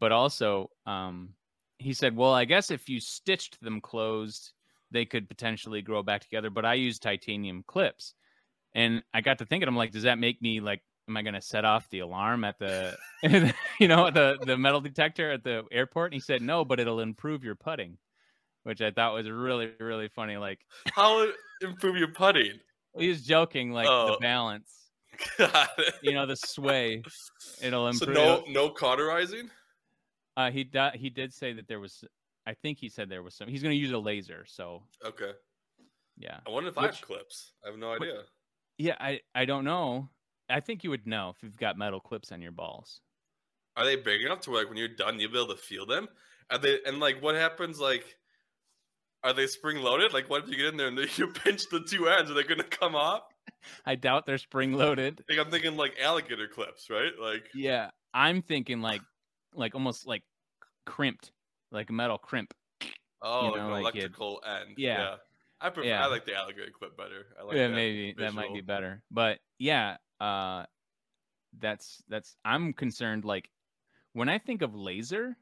But 0.00 0.12
also, 0.12 0.70
um, 0.86 1.36
he 1.78 1.94
said, 1.94 2.16
"Well, 2.16 2.34
I 2.34 2.44
guess 2.46 2.70
if 2.70 2.88
you 2.88 3.00
stitched 3.00 3.60
them 3.60 3.80
closed, 3.80 4.52
they 4.90 5.06
could 5.06 5.28
potentially 5.28 5.82
grow 5.82 6.02
back 6.02 6.22
together. 6.22 6.50
But 6.50 6.64
I 6.66 6.74
use 6.74 6.98
titanium 6.98 7.62
clips." 7.64 8.14
And 8.74 9.02
I 9.12 9.20
got 9.20 9.38
to 9.38 9.46
thinking, 9.46 9.68
I'm 9.68 9.76
like, 9.76 9.92
"Does 9.92 10.04
that 10.04 10.18
make 10.18 10.40
me 10.42 10.60
like?" 10.60 10.82
Am 11.08 11.16
I 11.16 11.22
going 11.22 11.34
to 11.34 11.40
set 11.42 11.64
off 11.64 11.90
the 11.90 11.98
alarm 11.98 12.44
at 12.44 12.60
the, 12.60 12.96
you 13.80 13.88
know, 13.88 14.08
the 14.12 14.38
the 14.46 14.56
metal 14.56 14.80
detector 14.80 15.32
at 15.32 15.42
the 15.42 15.64
airport? 15.72 16.12
And 16.12 16.14
he 16.14 16.20
said, 16.20 16.40
"No, 16.42 16.64
but 16.64 16.78
it'll 16.78 17.00
improve 17.00 17.42
your 17.42 17.56
putting," 17.56 17.98
which 18.62 18.80
I 18.80 18.92
thought 18.92 19.12
was 19.12 19.28
really 19.28 19.72
really 19.80 20.06
funny. 20.08 20.36
Like 20.36 20.60
how 20.94 21.26
improve 21.60 21.96
your 21.96 22.12
putting? 22.12 22.60
he 22.96 23.08
was 23.08 23.22
joking, 23.22 23.72
like 23.72 23.86
the 23.86 23.92
Oh. 23.92 24.16
balance, 24.20 24.70
Got 25.38 25.70
it. 25.78 25.94
you 26.02 26.12
know, 26.14 26.24
the 26.24 26.36
sway. 26.36 27.02
It'll 27.60 27.88
improve. 27.88 28.14
so 28.16 28.22
no 28.22 28.44
no 28.48 28.70
cauterizing. 28.70 29.50
uh, 30.36 30.52
he 30.52 30.62
di- 30.62 30.96
he 30.96 31.10
did 31.10 31.34
say 31.34 31.52
that 31.52 31.66
there 31.66 31.80
was. 31.80 32.04
I 32.46 32.54
think 32.54 32.78
he 32.78 32.88
said 32.88 33.08
there 33.08 33.24
was 33.24 33.34
some. 33.34 33.48
He's 33.48 33.62
going 33.62 33.74
to 33.74 33.78
use 33.80 33.90
a 33.90 33.98
laser. 33.98 34.44
So 34.46 34.84
Okay, 35.04 35.32
yeah, 36.16 36.38
I 36.46 36.50
wonder 36.50 36.70
if 36.70 36.78
I 36.78 36.86
have 36.86 37.00
clips. 37.00 37.54
I 37.66 37.70
have 37.70 37.78
no 37.78 37.92
idea. 37.92 38.22
Yeah. 38.78 38.96
I 39.00 39.20
I 39.34 39.44
don't 39.44 39.64
know. 39.64 40.08
I 40.50 40.60
think 40.60 40.84
you 40.84 40.90
would 40.90 41.06
know 41.06 41.32
if 41.36 41.42
you've 41.42 41.56
got 41.56 41.78
metal 41.78 42.00
clips 42.00 42.32
on 42.32 42.42
your 42.42 42.52
balls. 42.52 43.00
Are 43.76 43.84
they 43.84 43.96
big 43.96 44.22
enough 44.22 44.40
to 44.42 44.50
where, 44.50 44.60
like 44.60 44.68
when 44.68 44.76
you're 44.76 44.88
done, 44.88 45.18
you'll 45.18 45.32
be 45.32 45.38
able 45.38 45.54
to 45.54 45.60
feel 45.60 45.86
them? 45.86 46.08
Are 46.50 46.58
they 46.58 46.78
and 46.86 47.00
like 47.00 47.22
what 47.22 47.34
happens? 47.34 47.80
Like, 47.80 48.04
are 49.24 49.32
they 49.32 49.46
spring 49.46 49.78
loaded? 49.78 50.12
Like, 50.12 50.28
what 50.28 50.42
if 50.44 50.50
you 50.50 50.56
get 50.56 50.66
in 50.66 50.76
there 50.76 50.88
and 50.88 50.98
they, 50.98 51.06
you 51.16 51.28
pinch 51.28 51.68
the 51.70 51.80
two 51.80 52.08
ends? 52.08 52.30
Are 52.30 52.34
they 52.34 52.42
gonna 52.42 52.64
come 52.64 52.94
off? 52.94 53.22
I 53.86 53.94
doubt 53.94 54.26
they're 54.26 54.38
spring 54.38 54.72
loaded. 54.74 55.22
Like 55.28 55.38
I'm 55.38 55.50
thinking 55.50 55.76
like 55.76 55.96
alligator 56.00 56.48
clips, 56.48 56.90
right? 56.90 57.12
Like, 57.20 57.44
Yeah, 57.54 57.90
I'm 58.12 58.42
thinking 58.42 58.80
like 58.82 59.00
like 59.54 59.74
almost 59.74 60.06
like 60.06 60.22
crimped, 60.86 61.32
like 61.70 61.90
metal 61.90 62.18
crimp. 62.18 62.52
Oh, 63.22 63.50
know, 63.50 63.52
like 63.52 63.60
an 63.60 63.70
like 63.70 63.94
you- 63.94 64.00
electrical 64.00 64.42
end. 64.46 64.74
Yeah. 64.76 65.16
I 65.62 65.70
prefer. 65.70 65.88
Yeah. 65.88 66.04
I 66.04 66.08
like 66.08 66.26
the 66.26 66.34
alligator 66.34 66.70
clip 66.76 66.96
better. 66.96 67.26
I 67.38 67.44
like 67.44 67.56
yeah, 67.56 67.68
that 67.68 67.74
maybe 67.74 68.14
that 68.18 68.34
might 68.34 68.52
be 68.52 68.60
better. 68.60 69.02
But 69.10 69.38
yeah, 69.58 69.96
uh, 70.20 70.64
that's 71.58 72.02
that's. 72.08 72.36
I'm 72.44 72.72
concerned. 72.72 73.24
Like 73.24 73.48
when 74.12 74.28
I 74.28 74.38
think 74.38 74.62
of 74.62 74.74
laser, 74.74 75.36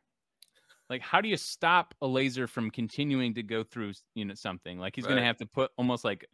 like 0.91 1.01
how 1.01 1.21
do 1.21 1.29
you 1.29 1.37
stop 1.37 1.95
a 2.03 2.07
laser 2.07 2.47
from 2.47 2.71
continuing 2.71 3.35
to 3.35 3.43
go 3.43 3.65
through 3.65 3.95
you 4.15 4.25
know 4.27 4.35
something? 4.35 4.79
Like 4.79 4.95
he's 4.95 5.07
gonna 5.07 5.25
have 5.25 5.39
to 5.39 5.47
put 5.47 5.71
almost 5.79 6.05
like 6.05 6.27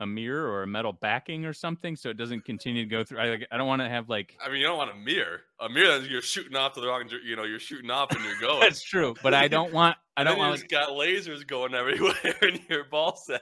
a 0.00 0.06
mirror 0.06 0.48
or 0.50 0.62
a 0.62 0.66
metal 0.66 0.92
backing 0.94 1.44
or 1.44 1.52
something 1.52 1.94
so 1.94 2.08
it 2.08 2.16
doesn't 2.16 2.44
continue 2.44 2.82
to 2.82 2.88
go 2.88 3.04
through. 3.04 3.18
I 3.18 3.28
like 3.28 3.46
I 3.52 3.56
don't 3.58 3.66
want 3.68 3.82
to 3.82 3.88
have 3.88 4.08
like. 4.08 4.36
I 4.44 4.48
mean, 4.48 4.60
you 4.60 4.66
don't 4.66 4.78
want 4.78 4.90
a 4.90 4.94
mirror. 4.96 5.42
A 5.60 5.68
mirror, 5.68 5.98
that 6.00 6.10
you're 6.10 6.22
shooting 6.22 6.56
off 6.56 6.72
to 6.74 6.80
the 6.80 6.88
wrong. 6.88 7.08
You 7.24 7.36
know, 7.36 7.44
you're 7.44 7.58
shooting 7.60 7.90
off 7.90 8.10
and 8.10 8.24
you're 8.24 8.40
going. 8.40 8.60
That's 8.60 8.82
true, 8.82 9.14
but 9.22 9.34
I 9.34 9.46
don't 9.48 9.72
want. 9.72 9.96
I 10.16 10.24
don't 10.24 10.38
want. 10.38 10.56
just 10.56 10.68
got 10.70 10.88
lasers 10.90 11.46
going 11.46 11.74
everywhere 11.82 12.14
in 12.42 12.60
your 12.68 12.84
ball 12.84 13.14
sack. 13.16 13.40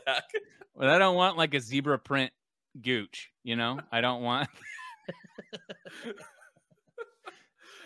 But 0.76 0.88
I 0.88 0.98
don't 0.98 1.16
want 1.16 1.36
like 1.36 1.54
a 1.54 1.60
zebra 1.60 1.98
print 1.98 2.32
gooch. 2.82 3.30
You 3.44 3.56
know, 3.56 3.80
I 3.90 4.00
don't 4.00 4.22
want. 4.22 4.48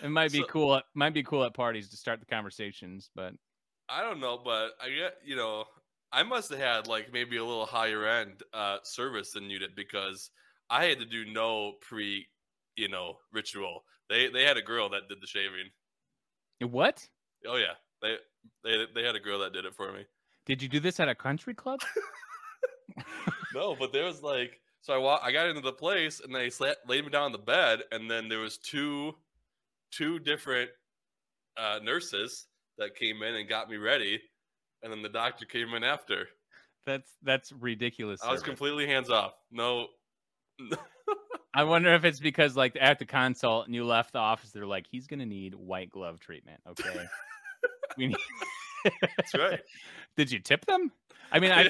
it 0.02 0.08
might 0.10 0.32
be 0.32 0.40
So- 0.40 0.46
cool. 0.46 0.76
At, 0.76 0.84
might 0.94 1.14
be 1.14 1.22
cool 1.22 1.44
at 1.44 1.54
parties 1.54 1.88
to 1.90 1.96
start 1.96 2.20
the 2.20 2.26
conversations, 2.26 3.10
but 3.14 3.34
I 3.88 4.02
don't 4.02 4.20
know, 4.20 4.40
but 4.42 4.70
I 4.80 4.88
get 4.88 5.16
you 5.24 5.36
know, 5.36 5.64
I 6.12 6.22
must 6.22 6.50
have 6.50 6.58
had 6.58 6.86
like 6.86 7.12
maybe 7.12 7.36
a 7.36 7.44
little 7.44 7.66
higher 7.66 8.06
end 8.06 8.42
uh 8.52 8.78
service 8.82 9.32
than 9.32 9.50
you 9.50 9.58
did 9.58 9.74
because 9.74 10.30
I 10.70 10.84
had 10.84 10.98
to 11.00 11.06
do 11.06 11.24
no 11.24 11.72
pre, 11.80 12.26
you 12.76 12.88
know, 12.88 13.18
ritual. 13.32 13.84
They 14.08 14.28
they 14.28 14.44
had 14.44 14.56
a 14.56 14.62
girl 14.62 14.88
that 14.90 15.08
did 15.08 15.18
the 15.20 15.26
shaving. 15.26 15.70
what? 16.60 17.06
Oh 17.46 17.56
yeah, 17.56 17.74
they 18.02 18.16
they 18.64 18.84
they 18.94 19.04
had 19.04 19.16
a 19.16 19.20
girl 19.20 19.38
that 19.40 19.52
did 19.52 19.64
it 19.64 19.74
for 19.74 19.92
me. 19.92 20.04
Did 20.46 20.62
you 20.62 20.68
do 20.68 20.80
this 20.80 21.00
at 21.00 21.08
a 21.08 21.14
country 21.14 21.54
club? 21.54 21.80
No, 23.54 23.76
but 23.78 23.92
there 23.92 24.04
was 24.04 24.22
like 24.22 24.60
so 24.80 24.94
I 24.94 24.98
wa- 24.98 25.20
I 25.22 25.32
got 25.32 25.48
into 25.48 25.60
the 25.60 25.72
place 25.72 26.20
and 26.20 26.34
they 26.34 26.48
sla- 26.48 26.74
laid 26.86 27.04
me 27.04 27.10
down 27.10 27.24
on 27.24 27.32
the 27.32 27.38
bed 27.38 27.80
and 27.92 28.10
then 28.10 28.28
there 28.28 28.38
was 28.40 28.58
two 28.58 29.14
two 29.90 30.18
different 30.18 30.70
uh, 31.56 31.78
nurses 31.82 32.46
that 32.78 32.96
came 32.96 33.22
in 33.22 33.34
and 33.34 33.48
got 33.48 33.68
me 33.68 33.76
ready 33.76 34.20
and 34.82 34.92
then 34.92 35.02
the 35.02 35.08
doctor 35.08 35.44
came 35.44 35.74
in 35.74 35.84
after. 35.84 36.28
That's 36.86 37.10
that's 37.22 37.52
ridiculous. 37.52 38.20
I 38.22 38.30
was 38.30 38.40
service. 38.40 38.48
completely 38.48 38.86
hands 38.86 39.10
off. 39.10 39.34
No 39.50 39.86
I 41.54 41.64
wonder 41.64 41.92
if 41.94 42.04
it's 42.04 42.20
because 42.20 42.56
like 42.56 42.76
at 42.80 42.98
the 42.98 43.04
consult 43.04 43.66
and 43.66 43.74
you 43.74 43.84
left 43.84 44.12
the 44.12 44.18
office, 44.18 44.50
they're 44.50 44.66
like, 44.66 44.86
he's 44.90 45.06
gonna 45.06 45.26
need 45.26 45.54
white 45.54 45.90
glove 45.90 46.18
treatment. 46.18 46.60
Okay. 46.68 47.06
we 47.98 48.08
need 48.08 48.16
That's 49.00 49.34
right. 49.34 49.60
Did 50.16 50.30
you 50.30 50.38
tip 50.38 50.64
them? 50.66 50.90
I 51.30 51.40
mean, 51.40 51.52
I 51.52 51.68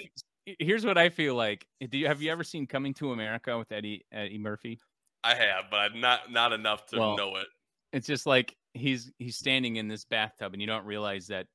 here's 0.58 0.86
what 0.86 0.98
I 0.98 1.08
feel 1.08 1.34
like. 1.34 1.66
Do 1.90 1.98
you 1.98 2.06
have 2.06 2.22
you 2.22 2.30
ever 2.30 2.44
seen 2.44 2.66
Coming 2.66 2.94
to 2.94 3.12
America 3.12 3.58
with 3.58 3.72
Eddie 3.72 4.04
Eddie 4.12 4.38
Murphy? 4.38 4.78
I 5.24 5.34
have, 5.34 5.64
but 5.70 5.94
not 5.96 6.30
not 6.30 6.52
enough 6.52 6.86
to 6.86 6.98
Well, 6.98 7.16
know 7.16 7.36
it. 7.36 7.46
It's 7.92 8.06
just 8.06 8.26
like 8.26 8.56
he's 8.74 9.12
he's 9.18 9.36
standing 9.36 9.76
in 9.76 9.88
this 9.88 10.04
bathtub 10.04 10.52
and 10.52 10.62
you 10.62 10.66
don't 10.66 10.86
realize 10.86 11.26
that 11.26 11.46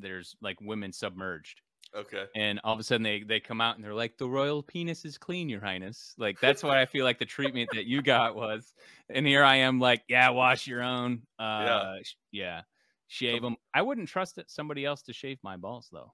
there's 0.00 0.36
like 0.40 0.60
women 0.60 0.92
submerged. 0.92 1.60
Okay. 1.96 2.24
and 2.36 2.60
all 2.64 2.74
of 2.74 2.80
a 2.80 2.82
sudden 2.82 3.02
they 3.02 3.22
they 3.22 3.40
come 3.40 3.62
out 3.62 3.76
and 3.76 3.82
they're 3.82 3.94
like 3.94 4.18
the 4.18 4.28
royal 4.28 4.62
penis 4.62 5.06
is 5.06 5.16
clean 5.16 5.48
your 5.48 5.62
highness 5.62 6.12
like 6.18 6.38
that's 6.38 6.62
what 6.62 6.76
i 6.76 6.84
feel 6.84 7.02
like 7.02 7.18
the 7.18 7.24
treatment 7.24 7.70
that 7.72 7.86
you 7.86 8.02
got 8.02 8.36
was 8.36 8.74
and 9.08 9.26
here 9.26 9.42
i 9.42 9.56
am 9.56 9.80
like 9.80 10.02
yeah 10.06 10.28
wash 10.28 10.66
your 10.66 10.82
own 10.82 11.22
uh 11.38 11.44
yeah, 11.64 11.98
yeah 12.30 12.60
shave 13.06 13.40
them 13.40 13.56
i 13.72 13.80
wouldn't 13.80 14.06
trust 14.10 14.36
it 14.36 14.50
somebody 14.50 14.84
else 14.84 15.00
to 15.00 15.14
shave 15.14 15.38
my 15.42 15.56
balls 15.56 15.88
though 15.90 16.12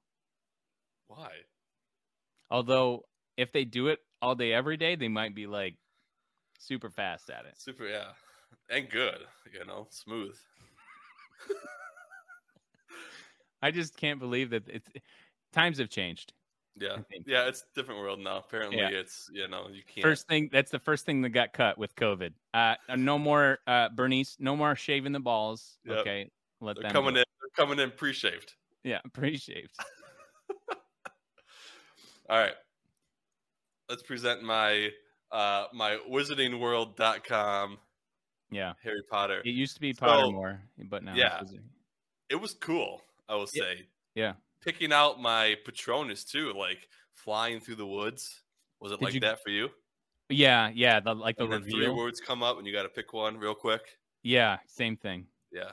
Why? 1.09 1.31
although 2.53 3.03
if 3.37 3.51
they 3.51 3.65
do 3.65 3.89
it 3.89 3.99
all 4.23 4.37
day 4.37 4.53
every 4.53 4.77
day 4.77 4.95
they 4.95 5.09
might 5.09 5.35
be 5.35 5.49
like 5.49 5.75
super 6.61 6.89
fast 6.89 7.31
at 7.31 7.47
it 7.47 7.55
Super 7.59 7.89
yeah. 7.89 8.13
And 8.71 8.89
good, 8.89 9.19
you 9.53 9.65
know, 9.67 9.89
smooth. 9.91 10.37
i 13.65 13.71
just 13.71 13.97
can't 13.97 14.21
believe 14.21 14.51
that 14.51 14.63
it's 14.69 14.89
times 15.53 15.79
have 15.79 15.89
changed 15.89 16.33
Yeah. 16.77 16.97
Yeah, 17.27 17.47
it's 17.49 17.63
a 17.63 17.75
different 17.79 18.01
world 18.01 18.19
now. 18.21 18.39
Apparently 18.39 18.79
Yeah. 18.79 18.89
it's 19.01 19.31
you 19.33 19.47
know, 19.49 19.69
you 19.73 19.83
can't 19.87 20.03
First 20.03 20.27
thing 20.29 20.49
that's 20.53 20.71
the 20.73 20.81
first 20.81 21.07
thing 21.07 21.23
that 21.23 21.31
got 21.31 21.53
cut 21.53 21.79
with 21.79 21.95
COVID. 21.95 22.33
Uh, 22.53 22.75
no 22.97 23.17
more 23.19 23.59
uh, 23.69 23.89
Bernice. 23.91 24.37
No 24.41 24.57
more 24.57 24.75
shaving 24.75 25.13
the 25.13 25.21
balls. 25.21 25.79
Yep. 25.85 25.99
Okay, 25.99 26.31
let 26.61 26.75
they're 26.75 26.83
them 26.83 26.93
coming 26.93 27.15
go. 27.15 27.21
in 27.21 27.25
they're 27.41 27.55
coming 27.67 27.79
in 27.79 27.91
pre 27.93 28.13
shaved. 28.13 28.55
Yeah, 28.83 29.01
pre-shaved. 29.13 29.71
All 32.29 32.39
right. 32.39 32.55
Let's 33.89 34.03
present 34.03 34.43
my 34.43 34.91
uh 35.31 35.67
my 35.73 35.99
wizardingworld.com 36.11 37.79
Yeah, 38.51 38.73
Harry 38.83 39.03
Potter. 39.11 39.41
it 39.45 39.51
used 39.51 39.75
to 39.77 39.81
be 39.81 39.93
So- 39.93 40.07
Pottermore, 40.07 40.59
but 40.91 41.05
now 41.05 41.15
yeah. 41.15 41.41
It 42.31 42.37
was 42.41 42.55
cool, 42.55 43.01
I 43.29 43.35
will 43.37 43.47
say. 43.47 43.87
Yeah. 44.15 44.35
Picking 44.63 44.93
out 44.93 45.21
my 45.21 45.57
Patronus 45.65 46.25
too, 46.25 46.53
like 46.57 46.89
flying 47.15 47.61
through 47.61 47.77
the 47.77 47.87
woods. 47.87 48.43
Was 48.81 48.93
it 48.93 48.99
Did 49.01 49.05
like 49.05 49.15
you- 49.15 49.21
that 49.21 49.43
for 49.43 49.51
you? 49.51 49.69
yeah, 50.31 50.71
yeah. 50.75 51.01
The 51.01 51.15
like 51.15 51.37
the 51.37 51.47
three 51.69 51.89
words 51.89 52.21
come 52.21 52.43
up 52.43 52.59
and 52.59 52.67
you 52.67 52.73
got 52.73 52.83
to 52.85 52.89
pick 52.89 53.13
one 53.13 53.37
real 53.39 53.55
quick. 53.55 53.83
Yeah, 54.23 54.59
same 54.67 54.97
thing. 54.97 55.27
Yeah. 55.53 55.65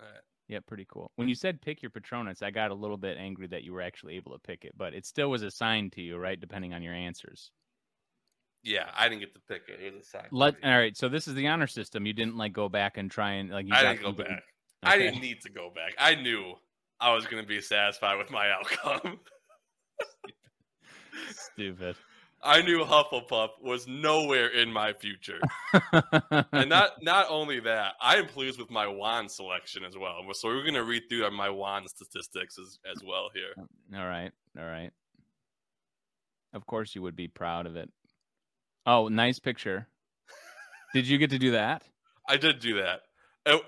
All 0.00 0.06
right. 0.06 0.20
Yeah, 0.46 0.60
pretty 0.66 0.86
cool. 0.88 1.10
When 1.16 1.28
you 1.28 1.34
said 1.34 1.60
pick 1.60 1.82
your 1.82 1.90
Patronus, 1.90 2.40
I 2.42 2.50
got 2.50 2.70
a 2.70 2.74
little 2.74 2.96
bit 2.96 3.18
angry 3.18 3.48
that 3.48 3.64
you 3.64 3.72
were 3.72 3.82
actually 3.82 4.16
able 4.16 4.32
to 4.32 4.38
pick 4.38 4.64
it, 4.64 4.72
but 4.76 4.94
it 4.94 5.04
still 5.04 5.30
was 5.30 5.42
assigned 5.42 5.92
to 5.92 6.00
you, 6.00 6.16
right? 6.16 6.40
Depending 6.40 6.72
on 6.72 6.82
your 6.82 6.94
answers. 6.94 7.50
Yeah, 8.62 8.88
I 8.96 9.08
didn't 9.08 9.20
get 9.20 9.34
to 9.34 9.40
pick 9.48 9.62
it. 9.68 9.80
It 9.80 9.94
was 9.94 10.06
assigned. 10.06 10.28
Let 10.32 10.56
all 10.64 10.70
right. 10.78 10.96
So 10.96 11.08
this 11.08 11.28
is 11.28 11.34
the 11.34 11.46
honor 11.48 11.66
system. 11.66 12.06
You 12.06 12.12
didn't 12.12 12.36
like 12.36 12.52
go 12.52 12.68
back 12.68 12.96
and 12.96 13.10
try 13.10 13.32
and 13.32 13.50
like. 13.50 13.66
You 13.66 13.72
I 13.74 13.82
didn't 13.82 14.02
go 14.02 14.12
back. 14.12 14.42
I 14.82 14.94
Okay. 14.94 15.04
didn't 15.04 15.20
need 15.20 15.40
to 15.42 15.50
go 15.50 15.70
back. 15.74 15.94
I 15.98 16.14
knew 16.14 16.54
I 17.00 17.14
was 17.14 17.26
going 17.26 17.42
to 17.42 17.48
be 17.48 17.60
satisfied 17.60 18.16
with 18.18 18.30
my 18.30 18.50
outcome. 18.50 19.20
Stupid. 21.30 21.96
I 22.42 22.62
knew 22.62 22.84
Hufflepuff 22.84 23.48
was 23.60 23.88
nowhere 23.88 24.48
in 24.48 24.72
my 24.72 24.92
future. 24.92 25.40
and 26.52 26.68
not 26.68 27.02
not 27.02 27.26
only 27.28 27.60
that, 27.60 27.94
I 28.00 28.16
am 28.16 28.26
pleased 28.26 28.60
with 28.60 28.70
my 28.70 28.86
wand 28.86 29.30
selection 29.30 29.84
as 29.84 29.96
well. 29.96 30.20
So 30.32 30.48
we're 30.48 30.64
gonna 30.64 30.84
read 30.84 31.04
through 31.08 31.28
my 31.32 31.50
wand 31.50 31.88
statistics 31.88 32.56
as, 32.58 32.78
as 32.90 33.02
well 33.04 33.30
here. 33.34 33.54
All 33.98 34.06
right. 34.06 34.30
All 34.56 34.64
right. 34.64 34.90
Of 36.52 36.64
course 36.66 36.94
you 36.94 37.02
would 37.02 37.16
be 37.16 37.28
proud 37.28 37.66
of 37.66 37.76
it. 37.76 37.90
Oh, 38.86 39.08
nice 39.08 39.38
picture. 39.38 39.88
Did 40.94 41.06
you 41.06 41.18
get 41.18 41.30
to 41.30 41.38
do 41.38 41.50
that? 41.52 41.82
I 42.28 42.36
did 42.36 42.60
do 42.60 42.80
that. 42.80 43.00
Qu- 43.46 43.60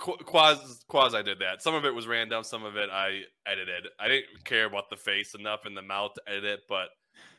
Quaz 0.00 0.82
Quasi 0.88 1.22
did 1.22 1.38
that. 1.40 1.62
Some 1.62 1.74
of 1.74 1.84
it 1.84 1.94
was 1.94 2.06
random, 2.06 2.42
some 2.42 2.64
of 2.64 2.76
it 2.76 2.88
I 2.90 3.22
edited. 3.46 3.86
I 3.98 4.08
didn't 4.08 4.44
care 4.44 4.64
about 4.64 4.88
the 4.90 4.96
face 4.96 5.34
enough 5.34 5.66
and 5.66 5.76
the 5.76 5.82
mouth 5.82 6.14
to 6.14 6.22
edit 6.26 6.44
it, 6.44 6.60
but 6.68 6.88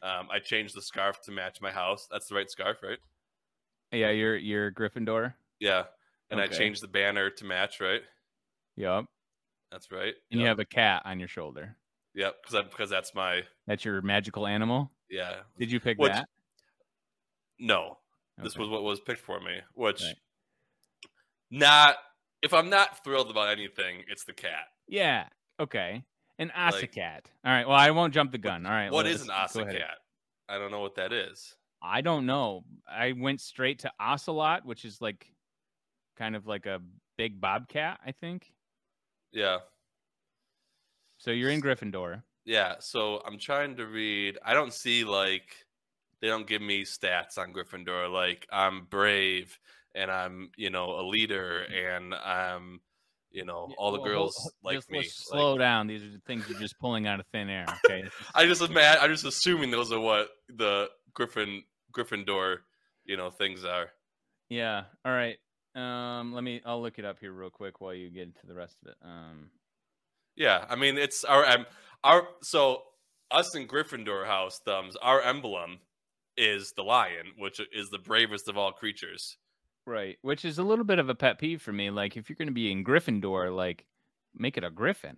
um, 0.04 0.28
I 0.32 0.40
changed 0.40 0.76
the 0.76 0.82
scarf 0.82 1.20
to 1.24 1.32
match 1.32 1.60
my 1.62 1.72
house. 1.72 2.08
That's 2.12 2.28
the 2.28 2.36
right 2.36 2.50
scarf, 2.50 2.78
right? 2.84 3.00
Yeah, 3.92 4.12
you're 4.12 4.38
you're 4.38 4.72
Gryffindor. 4.72 5.34
Yeah. 5.60 5.84
And 6.30 6.40
I 6.40 6.48
changed 6.48 6.82
the 6.82 6.88
banner 6.88 7.30
to 7.30 7.46
match, 7.46 7.82
right? 7.82 8.02
Yep. 8.78 9.06
That's 9.72 9.92
right. 9.92 10.14
And 10.32 10.40
you 10.40 10.48
have 10.48 10.60
a 10.60 10.66
cat 10.66 11.02
on 11.04 11.20
your 11.20 11.28
shoulder. 11.28 11.76
Yep, 12.14 12.36
because 12.44 12.66
because 12.70 12.90
that's 12.90 13.14
my 13.16 13.42
That's 13.68 13.84
your 13.84 14.02
magical 14.02 14.46
animal. 14.48 14.92
yeah. 15.10 15.38
Did 15.58 15.72
you 15.72 15.80
pick 15.80 15.98
Which- 15.98 16.12
that? 16.14 16.30
No, 17.60 17.98
this 18.38 18.58
was 18.58 18.70
what 18.70 18.84
was 18.84 19.00
picked 19.00 19.22
for 19.22 19.40
me. 19.40 19.60
Which 19.74 20.02
Right. 20.02 20.16
not 21.50 21.96
if 22.42 22.54
I'm 22.54 22.70
not 22.70 23.04
thrilled 23.04 23.30
about 23.30 23.50
anything, 23.50 24.04
it's 24.08 24.24
the 24.24 24.34
cat. 24.34 24.68
Yeah. 24.88 25.28
Okay. 25.60 26.04
An 26.40 26.52
Asa 26.52 26.82
Like- 26.82 26.92
cat. 26.94 27.30
All 27.46 27.52
right. 27.52 27.68
Well, 27.68 27.78
I 27.78 27.92
won't 27.92 28.14
jump 28.14 28.32
the 28.32 28.38
gun. 28.38 28.66
All 28.66 28.72
right. 28.72 28.92
What 28.92 29.06
well, 29.06 29.14
is 29.14 29.22
an 29.22 29.28
let's- 29.28 29.56
Ocicat? 29.56 29.96
I 30.50 30.58
don't 30.58 30.72
know 30.72 30.82
what 30.82 30.96
that 30.96 31.14
is. 31.14 31.56
I 31.82 32.02
don't 32.02 32.26
know. 32.26 32.64
I 32.88 33.14
went 33.14 33.42
straight 33.42 33.80
to 33.80 33.92
ocelot, 34.00 34.66
which 34.66 34.86
is 34.86 35.02
like 35.02 35.34
kind 36.18 36.36
of 36.36 36.46
like 36.46 36.66
a 36.66 36.82
big 37.18 37.40
bobcat, 37.42 38.00
I 38.06 38.12
think. 38.12 38.52
Yeah. 39.32 39.60
So 41.18 41.32
you're 41.32 41.50
in 41.52 41.62
Gryffindor. 41.62 42.24
Yeah, 42.46 42.76
so 42.80 43.22
I'm 43.26 43.38
trying 43.38 43.76
to 43.78 43.86
read. 43.86 44.40
I 44.44 44.54
don't 44.54 44.74
see 44.74 45.04
like 45.04 45.66
they 46.22 46.28
don't 46.28 46.48
give 46.48 46.62
me 46.62 46.84
stats 46.84 47.38
on 47.38 47.54
Gryffindor. 47.54 48.12
Like 48.12 48.48
I'm 48.52 48.86
brave 48.86 49.58
and 49.96 50.10
I'm, 50.12 50.50
you 50.58 50.70
know, 50.70 51.00
a 51.00 51.04
leader 51.08 51.62
and 51.64 52.14
I'm, 52.14 52.80
you 53.32 53.46
know, 53.46 53.68
Yeah, 53.70 53.76
all 53.78 53.92
the 53.92 54.00
well, 54.00 54.08
girls 54.10 54.52
like 54.64 54.78
just 54.78 54.90
me. 54.90 55.00
let's 55.00 55.30
Like, 55.32 55.40
slow 55.40 55.58
down. 55.58 55.88
These 55.88 56.04
are 56.04 56.12
the 56.12 56.22
things 56.26 56.46
you're 56.50 56.60
just 56.60 56.78
pulling 56.80 57.08
out 57.08 57.20
of 57.20 57.26
thin 57.32 57.50
air. 57.50 57.66
Okay. 57.86 58.04
I 58.36 58.46
just 58.46 58.68
mad. 58.70 58.98
I'm 59.00 59.10
just 59.12 59.26
assuming 59.26 59.72
those 59.72 59.92
are 59.92 60.00
what 60.00 60.30
the 60.50 60.90
Griffin 61.14 61.64
Gryffindor, 61.94 62.58
you 63.06 63.18
know, 63.18 63.30
things 63.32 63.64
are. 63.66 63.90
yeah. 64.50 64.84
All 65.06 65.12
right. 65.12 65.38
Um, 65.76 66.34
let 66.34 66.44
me. 66.44 66.62
I'll 66.66 66.82
look 66.82 67.00
it 67.00 67.06
up 67.06 67.20
here 67.20 67.32
real 67.32 67.50
quick 67.50 67.80
while 67.80 67.94
you 67.94 68.10
get 68.10 68.24
into 68.24 68.46
the 68.46 68.54
rest 68.56 68.76
of 68.84 68.90
it. 68.90 68.98
Um, 69.04 69.50
yeah, 70.36 70.66
I 70.70 70.76
mean 70.76 70.98
it's 70.98 71.24
our 71.24 71.46
um, 71.46 71.66
our 72.04 72.28
so 72.42 72.84
us 73.32 73.56
in 73.56 73.68
Gryffindor 73.68 74.26
house 74.26 74.60
Thumbz. 74.68 74.96
Our 75.02 75.22
emblem 75.22 75.80
is 76.36 76.74
the 76.76 76.84
lion, 76.84 77.28
which 77.38 77.62
is 77.74 77.90
the 77.90 78.00
bravest 78.00 78.50
of 78.50 78.58
all 78.58 78.72
creatures. 78.74 79.38
Right, 79.86 80.18
which 80.22 80.46
is 80.46 80.58
a 80.58 80.64
little 80.64 80.86
bit 80.86 81.00
of 81.00 81.10
a 81.10 81.16
pet 81.16 81.40
peeve 81.40 81.62
for 81.62 81.74
me. 81.74 81.90
Like, 81.90 82.16
if 82.16 82.30
you're 82.30 82.36
going 82.36 82.48
to 82.48 82.54
be 82.54 82.72
in 82.72 82.84
Gryffindor, 82.84 83.56
like, 83.56 83.86
make 84.36 84.58
it 84.58 84.64
a 84.64 84.70
griffin. 84.70 85.18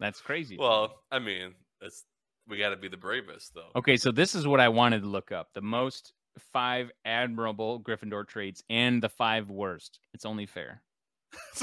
That's 0.00 0.20
crazy. 0.20 0.56
Well, 0.58 1.02
I 1.10 1.18
mean, 1.18 1.54
it's 1.80 2.04
we 2.48 2.58
got 2.58 2.70
to 2.70 2.76
be 2.76 2.88
the 2.88 2.96
bravest, 2.96 3.54
though. 3.54 3.70
Okay, 3.76 3.96
so 3.96 4.10
this 4.10 4.34
is 4.34 4.46
what 4.46 4.60
I 4.60 4.68
wanted 4.68 5.00
to 5.00 5.08
look 5.08 5.32
up: 5.32 5.48
the 5.54 5.62
most 5.62 6.12
five 6.52 6.90
admirable 7.04 7.80
Gryffindor 7.80 8.26
traits 8.26 8.62
and 8.68 9.02
the 9.02 9.08
five 9.08 9.50
worst. 9.50 10.00
It's 10.12 10.26
only 10.26 10.46
fair. 10.46 10.82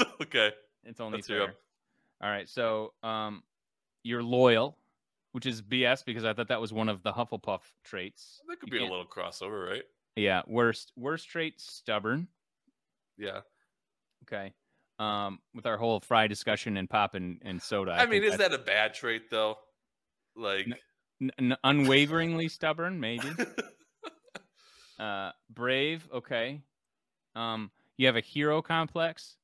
okay. 0.22 0.50
It's 0.84 1.00
only 1.00 1.18
Let's 1.18 1.28
fair. 1.28 1.54
All 2.22 2.30
right, 2.30 2.48
so 2.48 2.92
um, 3.02 3.42
you're 4.02 4.22
loyal, 4.22 4.76
which 5.32 5.46
is 5.46 5.60
BS 5.60 6.04
because 6.04 6.24
I 6.24 6.32
thought 6.32 6.48
that 6.48 6.60
was 6.60 6.72
one 6.72 6.88
of 6.88 7.02
the 7.02 7.12
Hufflepuff 7.12 7.60
traits. 7.84 8.40
That 8.48 8.60
could 8.60 8.72
you 8.72 8.80
be 8.80 8.84
a 8.84 8.88
little 8.88 9.06
crossover, 9.06 9.68
right? 9.68 9.82
Yeah. 10.16 10.42
Worst 10.46 10.92
worst 10.96 11.28
trait 11.28 11.60
stubborn. 11.60 12.28
Yeah. 13.18 13.40
Okay. 14.24 14.52
Um, 14.98 15.40
with 15.54 15.66
our 15.66 15.76
whole 15.76 16.00
fry 16.00 16.26
discussion 16.26 16.76
and 16.76 16.88
pop 16.88 17.14
and, 17.14 17.40
and 17.44 17.60
soda. 17.60 17.92
I, 17.92 18.02
I 18.02 18.06
mean, 18.06 18.22
is 18.22 18.36
that 18.38 18.52
a 18.52 18.58
bad 18.58 18.94
trait 18.94 19.30
though? 19.30 19.56
Like 20.36 20.66
n- 21.20 21.30
n- 21.38 21.56
unwaveringly 21.64 22.48
stubborn, 22.48 23.00
maybe. 23.00 23.28
uh, 24.98 25.30
brave. 25.50 26.06
Okay. 26.12 26.60
Um, 27.34 27.70
you 27.96 28.06
have 28.06 28.16
a 28.16 28.20
hero 28.20 28.62
complex. 28.62 29.36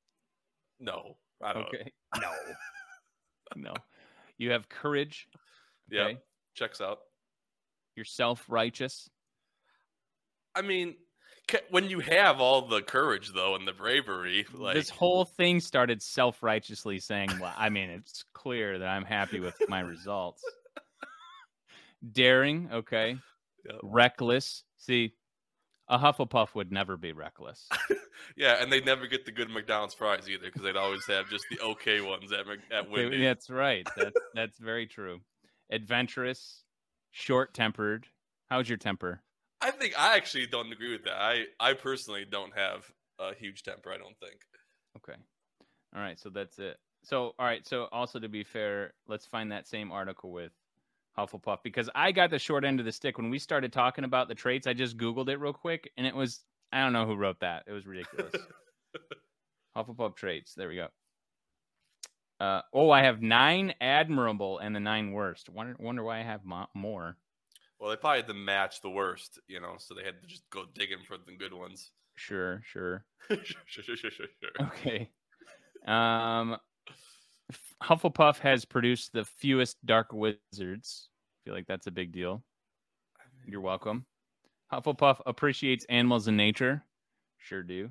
No, 0.80 1.16
I 1.42 1.52
don't. 1.52 1.66
Okay. 1.66 1.92
No. 2.20 2.30
no. 3.56 3.74
You 4.38 4.52
have 4.52 4.68
courage. 4.68 5.26
Okay? 5.92 6.12
Yeah. 6.12 6.18
Checks 6.54 6.80
out. 6.80 6.98
You're 7.96 8.04
self 8.04 8.44
righteous. 8.48 9.08
I 10.58 10.62
mean, 10.62 10.96
when 11.70 11.88
you 11.88 12.00
have 12.00 12.40
all 12.40 12.66
the 12.66 12.82
courage 12.82 13.30
though 13.32 13.54
and 13.54 13.66
the 13.66 13.72
bravery, 13.72 14.44
like 14.52 14.74
this 14.74 14.90
whole 14.90 15.24
thing 15.24 15.60
started 15.60 16.02
self-righteously 16.02 16.98
saying, 16.98 17.30
"Well, 17.40 17.54
I 17.56 17.68
mean, 17.68 17.90
it's 17.90 18.24
clear 18.34 18.78
that 18.80 18.88
I'm 18.88 19.04
happy 19.04 19.38
with 19.38 19.54
my 19.68 19.80
results." 19.80 20.42
Daring, 22.12 22.68
okay. 22.72 23.18
Yep. 23.66 23.80
Reckless. 23.84 24.64
See, 24.78 25.14
a 25.88 25.98
Hufflepuff 25.98 26.54
would 26.54 26.72
never 26.72 26.96
be 26.96 27.12
reckless. 27.12 27.68
yeah, 28.36 28.60
and 28.60 28.72
they'd 28.72 28.84
never 28.84 29.06
get 29.06 29.24
the 29.24 29.32
good 29.32 29.48
McDonald's 29.48 29.94
fries 29.94 30.28
either 30.28 30.46
because 30.46 30.62
they'd 30.62 30.76
always 30.76 31.06
have 31.06 31.30
just 31.30 31.44
the 31.50 31.60
okay 31.60 32.00
ones 32.00 32.32
at 32.32 32.46
at 32.72 32.90
Wendy's. 32.90 33.20
That's 33.20 33.48
right. 33.48 33.86
That's 33.96 34.16
that's 34.34 34.58
very 34.58 34.86
true. 34.86 35.20
Adventurous, 35.70 36.64
short-tempered. 37.12 38.06
How's 38.50 38.68
your 38.68 38.78
temper? 38.78 39.22
I 39.60 39.70
think 39.70 39.98
I 39.98 40.16
actually 40.16 40.46
don't 40.46 40.72
agree 40.72 40.92
with 40.92 41.04
that. 41.04 41.20
I 41.20 41.44
I 41.60 41.72
personally 41.74 42.24
don't 42.30 42.52
have 42.56 42.84
a 43.18 43.34
huge 43.34 43.62
temper. 43.62 43.92
I 43.92 43.98
don't 43.98 44.16
think. 44.18 44.40
Okay. 44.96 45.18
All 45.94 46.00
right. 46.02 46.18
So 46.18 46.30
that's 46.30 46.58
it. 46.58 46.78
So 47.02 47.34
all 47.38 47.46
right. 47.46 47.66
So 47.66 47.88
also 47.92 48.18
to 48.18 48.28
be 48.28 48.44
fair, 48.44 48.92
let's 49.08 49.26
find 49.26 49.50
that 49.52 49.66
same 49.66 49.90
article 49.90 50.30
with 50.30 50.52
Hufflepuff 51.18 51.58
because 51.64 51.90
I 51.94 52.12
got 52.12 52.30
the 52.30 52.38
short 52.38 52.64
end 52.64 52.78
of 52.78 52.86
the 52.86 52.92
stick 52.92 53.18
when 53.18 53.30
we 53.30 53.38
started 53.38 53.72
talking 53.72 54.04
about 54.04 54.28
the 54.28 54.34
traits. 54.34 54.66
I 54.66 54.74
just 54.74 54.96
googled 54.96 55.28
it 55.28 55.38
real 55.38 55.52
quick, 55.52 55.90
and 55.96 56.06
it 56.06 56.14
was 56.14 56.44
I 56.72 56.82
don't 56.82 56.92
know 56.92 57.06
who 57.06 57.16
wrote 57.16 57.40
that. 57.40 57.64
It 57.66 57.72
was 57.72 57.86
ridiculous. 57.86 58.34
Hufflepuff 59.76 60.14
traits. 60.16 60.54
There 60.54 60.68
we 60.68 60.76
go. 60.76 60.88
Uh, 62.40 62.62
oh, 62.72 62.90
I 62.90 63.02
have 63.02 63.20
nine 63.20 63.74
admirable 63.80 64.58
and 64.58 64.74
the 64.74 64.80
nine 64.80 65.10
worst. 65.12 65.48
Wonder 65.48 65.74
wonder 65.80 66.04
why 66.04 66.20
I 66.20 66.22
have 66.22 66.44
mo- 66.44 66.68
more. 66.74 67.16
Well, 67.78 67.90
they 67.90 67.96
probably 67.96 68.18
had 68.18 68.26
to 68.28 68.34
match 68.34 68.80
the 68.80 68.90
worst, 68.90 69.38
you 69.46 69.60
know, 69.60 69.76
so 69.78 69.94
they 69.94 70.02
had 70.02 70.20
to 70.20 70.26
just 70.26 70.48
go 70.50 70.64
digging 70.74 70.98
for 71.06 71.16
the 71.16 71.36
good 71.36 71.54
ones. 71.54 71.92
Sure, 72.16 72.60
sure. 72.64 73.04
sure, 73.28 73.38
sure, 73.66 73.84
sure, 73.84 74.10
sure, 74.10 74.10
sure. 74.10 74.66
Okay. 74.66 75.10
Um, 75.86 76.56
Hufflepuff 77.82 78.38
has 78.40 78.64
produced 78.64 79.12
the 79.12 79.24
fewest 79.24 79.76
dark 79.86 80.12
wizards. 80.12 81.08
I 81.10 81.38
feel 81.44 81.54
like 81.54 81.66
that's 81.66 81.86
a 81.86 81.92
big 81.92 82.12
deal. 82.12 82.42
You're 83.46 83.60
welcome. 83.60 84.04
Hufflepuff 84.72 85.20
appreciates 85.24 85.86
animals 85.88 86.26
and 86.26 86.36
nature. 86.36 86.82
Sure 87.38 87.62
do. 87.62 87.90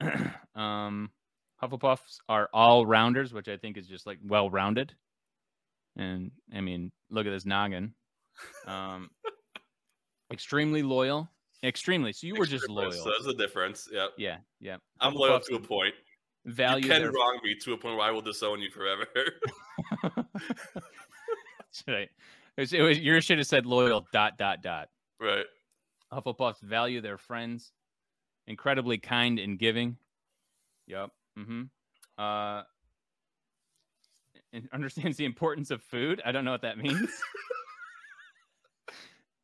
um, 0.54 1.10
Hufflepuffs 1.62 2.18
are 2.28 2.48
all 2.52 2.86
rounders, 2.86 3.32
which 3.32 3.48
I 3.48 3.56
think 3.56 3.78
is 3.78 3.86
just 3.86 4.06
like 4.06 4.18
well 4.22 4.50
rounded. 4.50 4.94
And 5.96 6.30
I 6.54 6.60
mean, 6.60 6.92
look 7.10 7.26
at 7.26 7.30
this 7.30 7.46
noggin. 7.46 7.94
Um, 8.66 9.10
extremely 10.32 10.82
loyal. 10.82 11.28
Extremely. 11.62 12.12
So 12.12 12.26
you 12.26 12.34
were 12.34 12.46
just 12.46 12.68
loyal. 12.68 12.92
So 12.92 13.10
that's 13.10 13.24
the 13.24 13.34
difference. 13.34 13.88
Yep. 13.90 14.10
Yeah. 14.18 14.36
Yeah. 14.60 14.76
I'm 15.00 15.14
loyal 15.14 15.40
to 15.40 15.54
a 15.54 15.60
point. 15.60 15.94
Value 16.44 16.84
you 16.84 16.90
can 16.90 17.00
their... 17.00 17.10
wrong 17.10 17.40
me 17.42 17.54
to 17.54 17.72
a 17.72 17.78
point 17.78 17.96
where 17.96 18.06
I 18.06 18.10
will 18.10 18.20
disown 18.20 18.60
you 18.60 18.70
forever. 18.70 19.06
right. 21.88 22.10
It 22.56 22.60
was, 22.60 22.72
it 22.72 22.82
was, 22.82 22.98
you 22.98 23.20
should 23.20 23.38
have 23.38 23.46
said 23.46 23.64
loyal 23.64 24.06
dot 24.12 24.36
dot 24.36 24.62
dot. 24.62 24.90
Right. 25.18 25.46
Hufflepuffs 26.12 26.60
value 26.60 27.00
their 27.00 27.16
friends, 27.16 27.72
incredibly 28.46 28.98
kind 28.98 29.38
and 29.38 29.58
giving. 29.58 29.96
Yep. 30.86 31.10
Mm-hmm. 31.38 31.62
Uh, 32.22 32.62
understands 34.72 35.16
the 35.16 35.24
importance 35.24 35.70
of 35.70 35.82
food. 35.82 36.20
I 36.24 36.32
don't 36.32 36.44
know 36.44 36.52
what 36.52 36.62
that 36.62 36.78
means. 36.78 37.08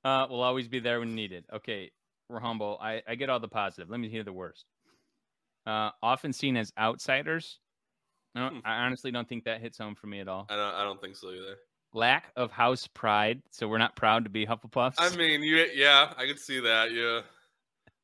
Uh, 0.05 0.27
will 0.31 0.43
always 0.43 0.69
be 0.69 0.81
there 0.81 1.01
when 1.01 1.15
needed. 1.15 1.45
Okay, 1.53 1.91
we're 2.29 2.41
humble. 2.41 2.79
I, 2.81 3.03
I 3.07 3.17
get 3.17 3.29
all 3.29 3.41
the 3.41 3.49
positive. 3.49 3.91
Let 3.91 4.01
me 4.01 4.09
hear 4.09 4.23
the 4.23 4.33
worst. 4.33 4.65
Uh, 5.67 5.91
often 6.03 6.33
seen 6.33 6.57
as 6.57 6.73
outsiders. 6.79 7.59
I, 8.35 8.49
hmm. 8.49 8.59
I 8.65 8.85
honestly 8.85 9.11
don't 9.11 9.29
think 9.29 9.45
that 9.45 9.61
hits 9.61 9.77
home 9.79 9.95
for 9.95 10.07
me 10.07 10.21
at 10.21 10.29
all. 10.29 10.47
I 10.49 10.57
don't. 10.57 10.75
I 10.75 10.85
don't 10.85 11.01
think 11.01 11.17
so 11.17 11.31
either. 11.31 11.57
Lack 11.93 12.33
of 12.37 12.51
house 12.51 12.87
pride. 12.87 13.43
So 13.51 13.69
we're 13.69 13.79
not 13.79 13.97
proud 13.97 14.25
to 14.25 14.31
be 14.31 14.47
Hufflepuffs. 14.47 14.95
I 14.99 15.15
mean, 15.17 15.43
you. 15.43 15.67
Yeah, 15.75 16.13
I 16.17 16.27
can 16.27 16.39
see 16.39 16.61
that. 16.61 16.93
Yeah. 16.93 17.21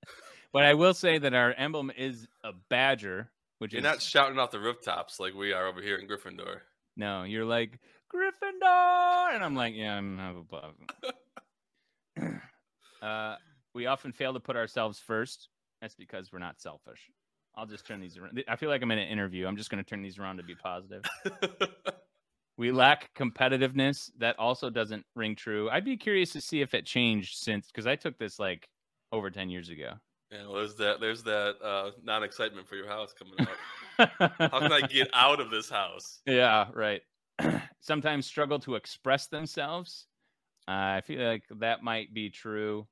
but 0.53 0.65
I 0.65 0.75
will 0.75 0.95
say 0.95 1.19
that 1.19 1.33
our 1.33 1.55
emblem 1.55 1.91
is 1.97 2.27
a 2.45 2.53
badger, 2.69 3.31
which 3.59 3.73
you're 3.73 3.81
is... 3.81 3.85
not 3.85 4.03
shouting 4.03 4.39
off 4.39 4.51
the 4.51 4.61
rooftops 4.61 5.19
like 5.21 5.35
we 5.35 5.53
are 5.53 5.67
over 5.67 5.81
here 5.81 5.97
in 5.97 6.09
Gryffindor. 6.09 6.59
No, 6.97 7.23
you're 7.23 7.45
like 7.45 7.79
Gryffindor, 8.15 9.35
and 9.35 9.45
I'm 9.45 9.55
like, 9.55 9.75
yeah, 9.75 9.95
I'm 9.95 10.19
Hufflepuff. 10.19 10.73
uh, 13.07 13.37
we 13.75 13.87
often 13.87 14.13
fail 14.13 14.33
to 14.33 14.41
put 14.41 14.57
ourselves 14.57 14.99
first. 14.99 15.49
That's 15.81 15.95
because 15.95 16.33
we're 16.33 16.39
not 16.39 16.61
selfish. 16.61 17.11
I'll 17.55 17.67
just 17.67 17.87
turn 17.87 18.01
these 18.01 18.17
around. 18.17 18.43
I 18.49 18.57
feel 18.57 18.69
like 18.69 18.83
I'm 18.83 18.91
in 18.91 18.99
an 18.99 19.09
interview. 19.09 19.47
I'm 19.47 19.57
just 19.57 19.71
going 19.71 19.83
to 19.83 19.89
turn 19.89 20.03
these 20.03 20.19
around 20.19 20.39
to 20.39 20.43
be 20.43 20.55
positive. 20.55 21.05
we 22.59 22.73
lack 22.73 23.15
competitiveness. 23.15 24.11
That 24.19 24.39
also 24.39 24.69
doesn't 24.71 25.05
ring 25.15 25.37
true. 25.37 25.71
I'd 25.71 25.85
be 25.85 25.97
curious 25.97 26.33
to 26.33 26.41
see 26.41 26.61
if 26.61 26.75
it 26.75 26.85
changed 26.85 27.39
since 27.39 27.69
because 27.69 27.87
I 27.87 27.97
took 27.97 28.19
this 28.19 28.39
like 28.39 28.69
over 29.13 29.31
10 29.31 29.49
years 29.49 29.69
ago. 29.69 29.93
Yeah, 30.31 30.43
well, 30.43 30.55
there's 30.55 30.75
that. 30.77 31.01
There's 31.01 31.23
that 31.23 31.55
uh, 31.63 31.91
non-excitement 32.03 32.69
for 32.69 32.75
your 32.75 32.89
house 32.89 33.15
coming 33.17 33.35
up. 33.41 34.11
How 34.51 34.59
can 34.59 34.73
I 34.73 34.81
get 34.81 35.09
out 35.15 35.41
of 35.41 35.51
this 35.51 35.71
house? 35.71 36.21
Yeah, 36.27 36.67
right. 36.75 37.03
Sometimes 37.81 38.27
struggle 38.27 38.59
to 38.61 38.75
express 38.75 39.29
themselves. 39.29 40.09
Uh, 40.69 40.99
I 40.99 41.03
feel 41.03 41.25
like 41.25 41.45
that 41.61 41.85
might 41.85 42.13
be 42.13 42.29
true. 42.29 42.89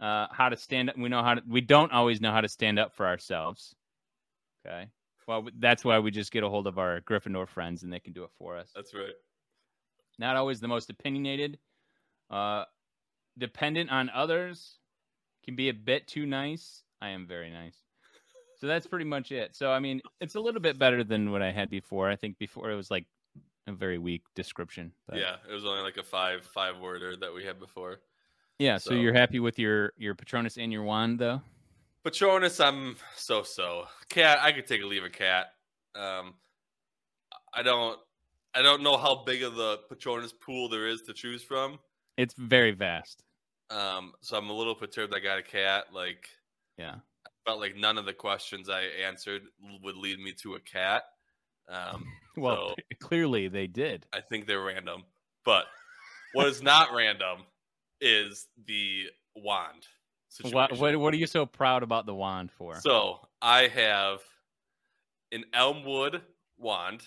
Uh, 0.00 0.26
how 0.30 0.48
to 0.48 0.56
stand 0.56 0.90
up. 0.90 0.96
We 0.96 1.08
know 1.08 1.22
how 1.22 1.34
to, 1.34 1.42
we 1.48 1.60
don't 1.60 1.90
always 1.92 2.20
know 2.20 2.30
how 2.30 2.40
to 2.40 2.48
stand 2.48 2.78
up 2.78 2.94
for 2.94 3.06
ourselves. 3.06 3.74
Okay. 4.64 4.88
Well, 5.26 5.48
that's 5.58 5.84
why 5.84 5.98
we 5.98 6.10
just 6.10 6.32
get 6.32 6.44
a 6.44 6.48
hold 6.48 6.66
of 6.66 6.78
our 6.78 7.00
Gryffindor 7.00 7.48
friends 7.48 7.82
and 7.82 7.92
they 7.92 8.00
can 8.00 8.12
do 8.12 8.24
it 8.24 8.30
for 8.38 8.56
us. 8.56 8.70
That's 8.74 8.94
right. 8.94 9.14
Not 10.18 10.36
always 10.36 10.60
the 10.60 10.68
most 10.68 10.88
opinionated. 10.88 11.58
Uh, 12.30 12.64
dependent 13.36 13.90
on 13.90 14.10
others. 14.10 14.78
Can 15.44 15.56
be 15.56 15.68
a 15.68 15.74
bit 15.74 16.06
too 16.06 16.26
nice. 16.26 16.82
I 17.00 17.08
am 17.08 17.26
very 17.26 17.50
nice. 17.50 17.76
So 18.60 18.66
that's 18.66 18.86
pretty 18.86 19.04
much 19.04 19.32
it. 19.32 19.56
So 19.56 19.70
I 19.70 19.78
mean, 19.78 20.02
it's 20.20 20.34
a 20.34 20.40
little 20.40 20.60
bit 20.60 20.78
better 20.78 21.04
than 21.04 21.30
what 21.30 21.42
I 21.42 21.52
had 21.52 21.70
before. 21.70 22.10
I 22.10 22.16
think 22.16 22.38
before 22.38 22.70
it 22.70 22.74
was 22.74 22.90
like 22.90 23.06
a 23.66 23.72
very 23.72 23.98
weak 23.98 24.22
description. 24.34 24.92
But... 25.06 25.18
Yeah, 25.18 25.36
it 25.48 25.54
was 25.54 25.64
only 25.64 25.82
like 25.82 25.96
a 25.96 26.02
five 26.02 26.44
five 26.44 26.78
worder 26.78 27.16
that 27.16 27.32
we 27.32 27.44
had 27.44 27.58
before. 27.58 28.00
Yeah, 28.58 28.78
so. 28.78 28.90
so 28.90 28.94
you're 28.96 29.14
happy 29.14 29.40
with 29.40 29.58
your 29.58 29.92
your 29.96 30.14
Patronus 30.14 30.58
and 30.58 30.72
your 30.72 30.82
wand 30.82 31.18
though? 31.18 31.40
Patronus, 32.04 32.60
I'm 32.60 32.96
so 33.16 33.42
so. 33.42 33.84
Cat, 34.08 34.38
I 34.40 34.52
could 34.52 34.66
take 34.66 34.82
a 34.82 34.86
leave 34.86 35.04
a 35.04 35.10
cat. 35.10 35.52
Um, 35.94 36.34
I 37.52 37.62
don't, 37.62 37.98
I 38.54 38.62
don't 38.62 38.82
know 38.82 38.96
how 38.96 39.24
big 39.24 39.42
of 39.42 39.56
the 39.56 39.80
Patronus 39.88 40.32
pool 40.32 40.68
there 40.68 40.86
is 40.86 41.02
to 41.02 41.12
choose 41.12 41.42
from. 41.42 41.78
It's 42.16 42.34
very 42.34 42.72
vast. 42.72 43.24
Um, 43.70 44.12
so 44.20 44.36
I'm 44.36 44.48
a 44.48 44.52
little 44.52 44.74
perturbed. 44.74 45.14
I 45.14 45.20
got 45.20 45.38
a 45.38 45.42
cat. 45.42 45.86
Like, 45.92 46.28
yeah, 46.78 46.94
I 47.26 47.30
felt 47.44 47.60
like 47.60 47.76
none 47.76 47.98
of 47.98 48.06
the 48.06 48.14
questions 48.14 48.68
I 48.68 48.84
answered 49.06 49.42
would 49.82 49.96
lead 49.96 50.18
me 50.18 50.32
to 50.42 50.54
a 50.54 50.60
cat. 50.60 51.04
Um, 51.68 52.06
well, 52.36 52.70
so 52.70 52.74
clearly 53.00 53.48
they 53.48 53.66
did. 53.66 54.06
I 54.12 54.20
think 54.20 54.46
they're 54.46 54.62
random. 54.64 55.04
But 55.44 55.66
what 56.32 56.46
is 56.46 56.62
not 56.62 56.94
random 56.94 57.44
is 58.00 58.46
the 58.66 59.06
wand. 59.34 59.86
What, 60.42 60.78
what 60.78 60.96
what 60.96 61.14
are 61.14 61.16
you 61.16 61.26
so 61.26 61.46
proud 61.46 61.82
about 61.82 62.06
the 62.06 62.14
wand 62.14 62.50
for? 62.52 62.78
So 62.80 63.20
I 63.40 63.68
have 63.68 64.20
an 65.32 65.44
Elmwood 65.52 66.22
wand, 66.58 67.02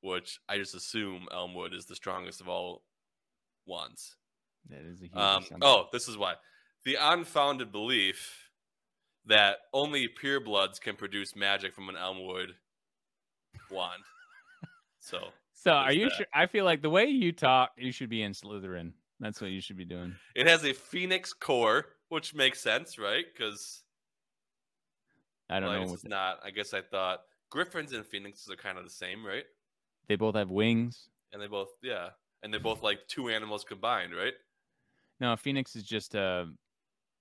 which 0.00 0.40
I 0.48 0.58
just 0.58 0.74
assume 0.74 1.28
Elmwood 1.32 1.72
is 1.72 1.86
the 1.86 1.94
strongest 1.94 2.40
of 2.40 2.48
all 2.48 2.82
wands. 3.66 4.16
that 4.68 4.80
is 4.84 5.00
a 5.00 5.04
huge 5.04 5.16
Um, 5.16 5.44
oh, 5.62 5.86
this 5.92 6.08
is 6.08 6.16
why. 6.16 6.34
The 6.84 6.96
unfounded 7.00 7.70
belief 7.70 8.50
that 9.26 9.58
only 9.72 10.08
purebloods 10.08 10.80
can 10.80 10.96
produce 10.96 11.36
magic 11.36 11.74
from 11.74 11.88
an 11.88 11.96
Elmwood 11.96 12.54
wand. 13.70 14.02
So 14.98 15.28
so 15.52 15.70
are 15.70 15.92
you 15.92 16.06
that. 16.06 16.16
sure? 16.16 16.26
I 16.34 16.46
feel 16.46 16.64
like 16.64 16.82
the 16.82 16.90
way 16.90 17.06
you 17.06 17.32
talk, 17.32 17.70
you 17.76 17.92
should 17.92 18.10
be 18.10 18.22
in 18.22 18.32
Slytherin. 18.32 18.92
That's 19.22 19.40
what 19.40 19.50
you 19.52 19.60
should 19.60 19.76
be 19.76 19.84
doing. 19.84 20.16
it 20.34 20.48
has 20.48 20.64
a 20.64 20.72
phoenix 20.72 21.32
core, 21.32 21.86
which 22.08 22.34
makes 22.34 22.60
sense, 22.60 22.98
right? 22.98 23.24
Because 23.32 23.84
I 25.48 25.60
don't 25.60 25.72
know. 25.72 25.94
it's 25.94 26.04
not. 26.04 26.40
I 26.44 26.50
guess 26.50 26.74
I 26.74 26.82
thought 26.82 27.20
griffins 27.48 27.92
and 27.92 28.04
phoenixes 28.04 28.50
are 28.50 28.56
kind 28.56 28.76
of 28.76 28.84
the 28.84 28.90
same, 28.90 29.24
right? 29.24 29.44
they 30.08 30.16
both 30.16 30.34
have 30.34 30.50
wings. 30.50 31.08
And 31.32 31.40
they 31.40 31.46
both, 31.46 31.70
yeah, 31.82 32.08
and 32.42 32.52
they're 32.52 32.60
both 32.60 32.82
like 32.82 33.06
two 33.08 33.28
animals 33.28 33.64
combined, 33.64 34.14
right? 34.14 34.34
No, 35.20 35.32
a 35.32 35.36
phoenix 35.36 35.76
is 35.76 35.84
just 35.84 36.14
a 36.14 36.48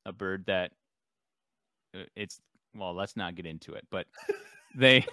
a 0.05 0.11
bird 0.11 0.45
that 0.47 0.71
uh, 1.95 2.03
it's 2.15 2.41
well. 2.75 2.93
Let's 2.93 3.15
not 3.15 3.35
get 3.35 3.45
into 3.45 3.73
it, 3.73 3.85
but 3.91 4.07
they 4.75 5.05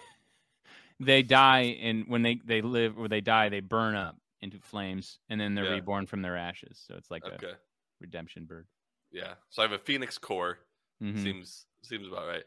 they 0.98 1.22
die 1.22 1.76
and 1.80 2.06
when 2.08 2.22
they 2.22 2.40
they 2.44 2.62
live 2.62 2.98
or 2.98 3.08
they 3.08 3.20
die, 3.20 3.50
they 3.50 3.60
burn 3.60 3.94
up 3.94 4.16
into 4.40 4.58
flames 4.58 5.18
and 5.28 5.40
then 5.40 5.54
they're 5.54 5.64
Yeah. 5.64 5.70
reborn 5.72 6.06
from 6.06 6.22
their 6.22 6.36
ashes. 6.36 6.78
So 6.86 6.94
it's 6.96 7.10
like 7.10 7.24
a 7.24 7.58
redemption 8.00 8.44
bird. 8.44 8.66
yeah. 9.10 9.34
So 9.50 9.62
I 9.62 9.64
have 9.64 9.72
a 9.72 9.78
phoenix 9.78 10.18
core. 10.18 10.60
Mhm. 11.02 11.22
Seems 11.22 11.66
seems 11.82 12.06
about 12.08 12.26
right. 12.26 12.44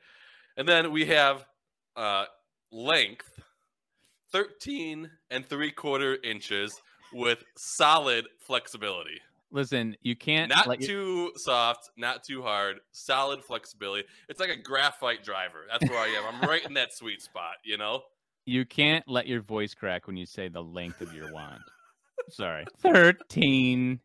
And 0.58 0.67
then 0.67 0.91
we 0.91 1.06
have 1.06 1.45
uh 1.95 2.25
length 2.71 3.39
13 4.32 5.10
and 5.30 5.45
three 5.45 5.71
quarter 5.71 6.17
inches 6.23 6.82
with 7.13 7.43
solid 7.58 8.27
flexibility. 8.39 9.19
Listen, 9.54 9.97
you 10.01 10.15
can't 10.15 10.49
Not 10.49 10.80
too 10.80 11.34
soft, 11.36 11.89
not 11.97 12.23
too 12.23 12.41
hard, 12.41 12.80
solid 12.91 13.43
flexibility. 13.43 14.08
It's 14.30 14.39
like 14.39 14.49
a 14.49 14.56
graphite 14.56 15.25
driver. 15.25 15.65
That's 15.69 15.89
where 15.89 15.99
I 15.99 16.08
am. 16.08 16.23
I'm 16.36 16.47
right 16.49 16.63
in 16.65 16.73
that 16.75 16.93
sweet 16.93 17.21
spot, 17.21 17.56
you 17.63 17.77
know? 17.77 18.04
you 18.45 18.65
can't 18.65 19.08
let 19.08 19.27
your 19.27 19.39
voice 19.41 19.73
crack 19.75 20.08
when 20.08 20.17
you 20.17 20.25
say 20.25 20.47
the 20.47 20.63
length 20.63 21.01
of 21.01 21.13
your 21.13 21.32
wand. 21.32 21.62
Sorry, 22.30 22.66
thirteen. 22.80 24.00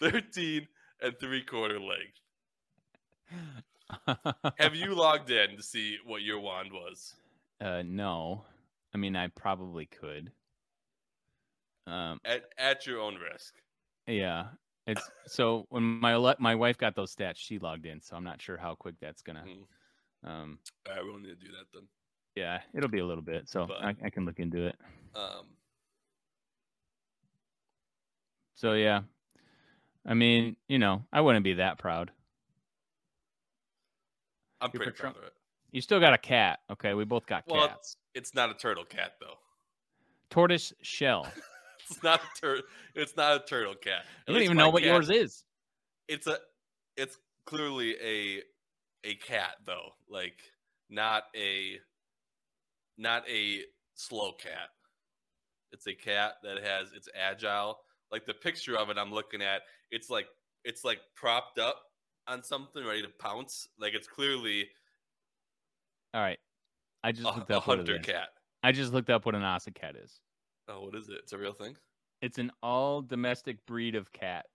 13 0.00 0.66
and 1.00 1.14
three 1.18 1.42
quarter 1.42 1.78
length. 1.80 2.18
Have 4.58 4.74
you 4.74 4.94
logged 4.94 5.30
in 5.30 5.56
to 5.56 5.62
see 5.62 5.98
what 6.04 6.22
your 6.22 6.40
wand 6.40 6.72
was? 6.72 7.14
uh, 7.60 7.82
no, 7.86 8.44
I 8.94 8.98
mean 8.98 9.16
I 9.16 9.28
probably 9.28 9.86
could. 9.86 10.30
Um, 11.86 12.18
At 12.24 12.44
at 12.58 12.86
your 12.86 13.00
own 13.00 13.16
risk. 13.16 13.54
Yeah. 14.06 14.46
It's 14.86 15.02
so 15.26 15.66
when 15.70 15.82
my 15.82 16.16
le- 16.16 16.36
my 16.38 16.54
wife 16.54 16.76
got 16.76 16.94
those 16.94 17.14
stats, 17.14 17.36
she 17.36 17.58
logged 17.58 17.86
in, 17.86 18.02
so 18.02 18.16
I'm 18.16 18.24
not 18.24 18.42
sure 18.42 18.56
how 18.58 18.74
quick 18.74 18.96
that's 19.00 19.22
gonna. 19.22 19.44
Mm. 19.46 20.28
Um, 20.28 20.58
All 20.88 20.94
right, 20.94 21.04
we 21.04 21.10
don't 21.10 21.22
need 21.22 21.28
to 21.28 21.34
do 21.36 21.52
that 21.52 21.66
then. 21.72 21.84
yeah, 22.34 22.60
it'll 22.74 22.90
be 22.90 22.98
a 23.00 23.06
little 23.06 23.22
bit, 23.22 23.48
so 23.48 23.66
But- 23.66 23.82
I, 23.82 23.94
I 24.04 24.10
can 24.10 24.24
look 24.26 24.40
into 24.40 24.66
it. 24.66 24.76
Um, 25.14 25.46
So 28.54 28.72
yeah, 28.74 29.02
I 30.06 30.14
mean, 30.14 30.56
you 30.68 30.78
know, 30.78 31.04
I 31.12 31.20
wouldn't 31.20 31.44
be 31.44 31.54
that 31.54 31.78
proud. 31.78 32.10
I'm 34.60 34.70
You're 34.72 34.80
pretty 34.80 34.92
patron- 34.92 35.12
proud 35.14 35.22
of 35.22 35.26
it. 35.28 35.32
You 35.72 35.80
still 35.80 35.98
got 35.98 36.12
a 36.14 36.18
cat, 36.18 36.60
okay? 36.70 36.94
We 36.94 37.04
both 37.04 37.26
got 37.26 37.44
Well, 37.48 37.66
cats. 37.68 37.96
it's 38.14 38.32
not 38.34 38.48
a 38.50 38.54
turtle 38.54 38.84
cat 38.84 39.14
though. 39.20 39.34
Tortoise 40.30 40.72
shell. 40.82 41.26
It's 41.90 42.02
not 42.02 42.20
a 42.20 42.40
tur- 42.40 42.62
It's 42.94 43.16
not 43.16 43.42
a 43.42 43.44
turtle 43.44 43.74
cat. 43.74 44.04
At 44.26 44.28
You 44.28 44.34
don't 44.34 44.42
even 44.44 44.56
know 44.56 44.70
what 44.70 44.82
cat- 44.82 44.92
yours 44.92 45.10
is. 45.10 45.44
It's 46.08 46.26
a. 46.26 46.38
It's 46.96 47.18
clearly 47.44 47.96
a 48.00 48.42
a 49.02 49.16
cat 49.16 49.56
though, 49.66 49.90
like 50.08 50.38
not 50.88 51.24
a 51.36 51.78
not 52.96 53.28
a 53.28 53.62
slow 53.96 54.32
cat. 54.32 54.68
It's 55.72 55.86
a 55.88 55.94
cat 55.94 56.34
that 56.44 56.62
has 56.62 56.92
it's 56.94 57.08
agile. 57.20 57.78
Like 58.14 58.26
the 58.26 58.34
picture 58.34 58.78
of 58.78 58.90
it 58.90 58.96
I'm 58.96 59.12
looking 59.12 59.42
at, 59.42 59.62
it's 59.90 60.08
like 60.08 60.26
it's 60.62 60.84
like 60.84 61.00
propped 61.16 61.58
up 61.58 61.82
on 62.28 62.44
something 62.44 62.86
ready 62.86 63.02
to 63.02 63.08
pounce. 63.18 63.66
Like 63.76 63.92
it's 63.92 64.06
clearly 64.06 64.68
All 66.14 66.20
right, 66.20 66.38
I 67.02 67.10
just 67.10 67.24
a, 67.24 67.34
looked 67.34 67.50
up 67.50 67.64
it 67.64 67.76
hunter 67.76 67.98
cat. 67.98 68.28
I 68.62 68.70
just 68.70 68.92
looked 68.92 69.10
up 69.10 69.26
what 69.26 69.34
an 69.34 69.42
Ocicat 69.42 70.00
is. 70.00 70.20
Oh, 70.68 70.82
what 70.82 70.94
is 70.94 71.08
it? 71.08 71.16
It's 71.24 71.32
a 71.32 71.38
real 71.38 71.54
thing. 71.54 71.74
It's 72.22 72.38
an 72.38 72.52
all 72.62 73.02
domestic 73.02 73.66
breed 73.66 73.96
of 73.96 74.12
cat. 74.12 74.46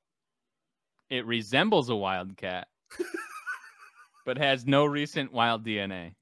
It 1.10 1.26
resembles 1.26 1.90
a 1.90 1.98
wild 1.98 2.38
cat, 2.38 2.70
but 4.26 4.38
has 4.38 4.66
no 4.66 4.86
recent 4.86 5.34
wild 5.34 5.66
DNA. 5.66 6.14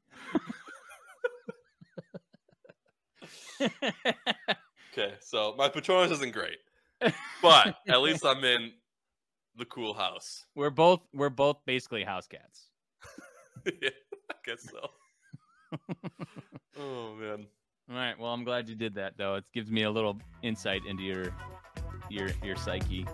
Okay, 4.97 5.13
so 5.19 5.53
my 5.55 5.69
Patronus 5.69 6.11
isn't 6.11 6.33
great, 6.33 6.57
but 7.41 7.77
at 7.87 8.01
least 8.01 8.25
I'm 8.25 8.43
in 8.43 8.71
the 9.57 9.65
cool 9.65 9.93
house. 9.93 10.45
we're 10.55 10.69
both 10.69 11.01
we're 11.13 11.29
both 11.29 11.57
basically 11.65 12.03
house 12.03 12.27
cats. 12.27 12.69
yeah, 13.81 13.89
I 14.31 14.35
guess 14.45 14.63
so. 14.69 14.89
oh 16.79 17.15
man. 17.15 17.47
All 17.89 17.95
right. 17.95 18.19
Well, 18.19 18.33
I'm 18.33 18.43
glad 18.43 18.67
you 18.67 18.75
did 18.75 18.95
that, 18.95 19.13
though. 19.17 19.35
It 19.35 19.45
gives 19.53 19.71
me 19.71 19.83
a 19.83 19.91
little 19.91 20.19
insight 20.43 20.81
into 20.85 21.03
your 21.03 21.33
your 22.09 22.29
your 22.43 22.57
psyche. 22.57 23.05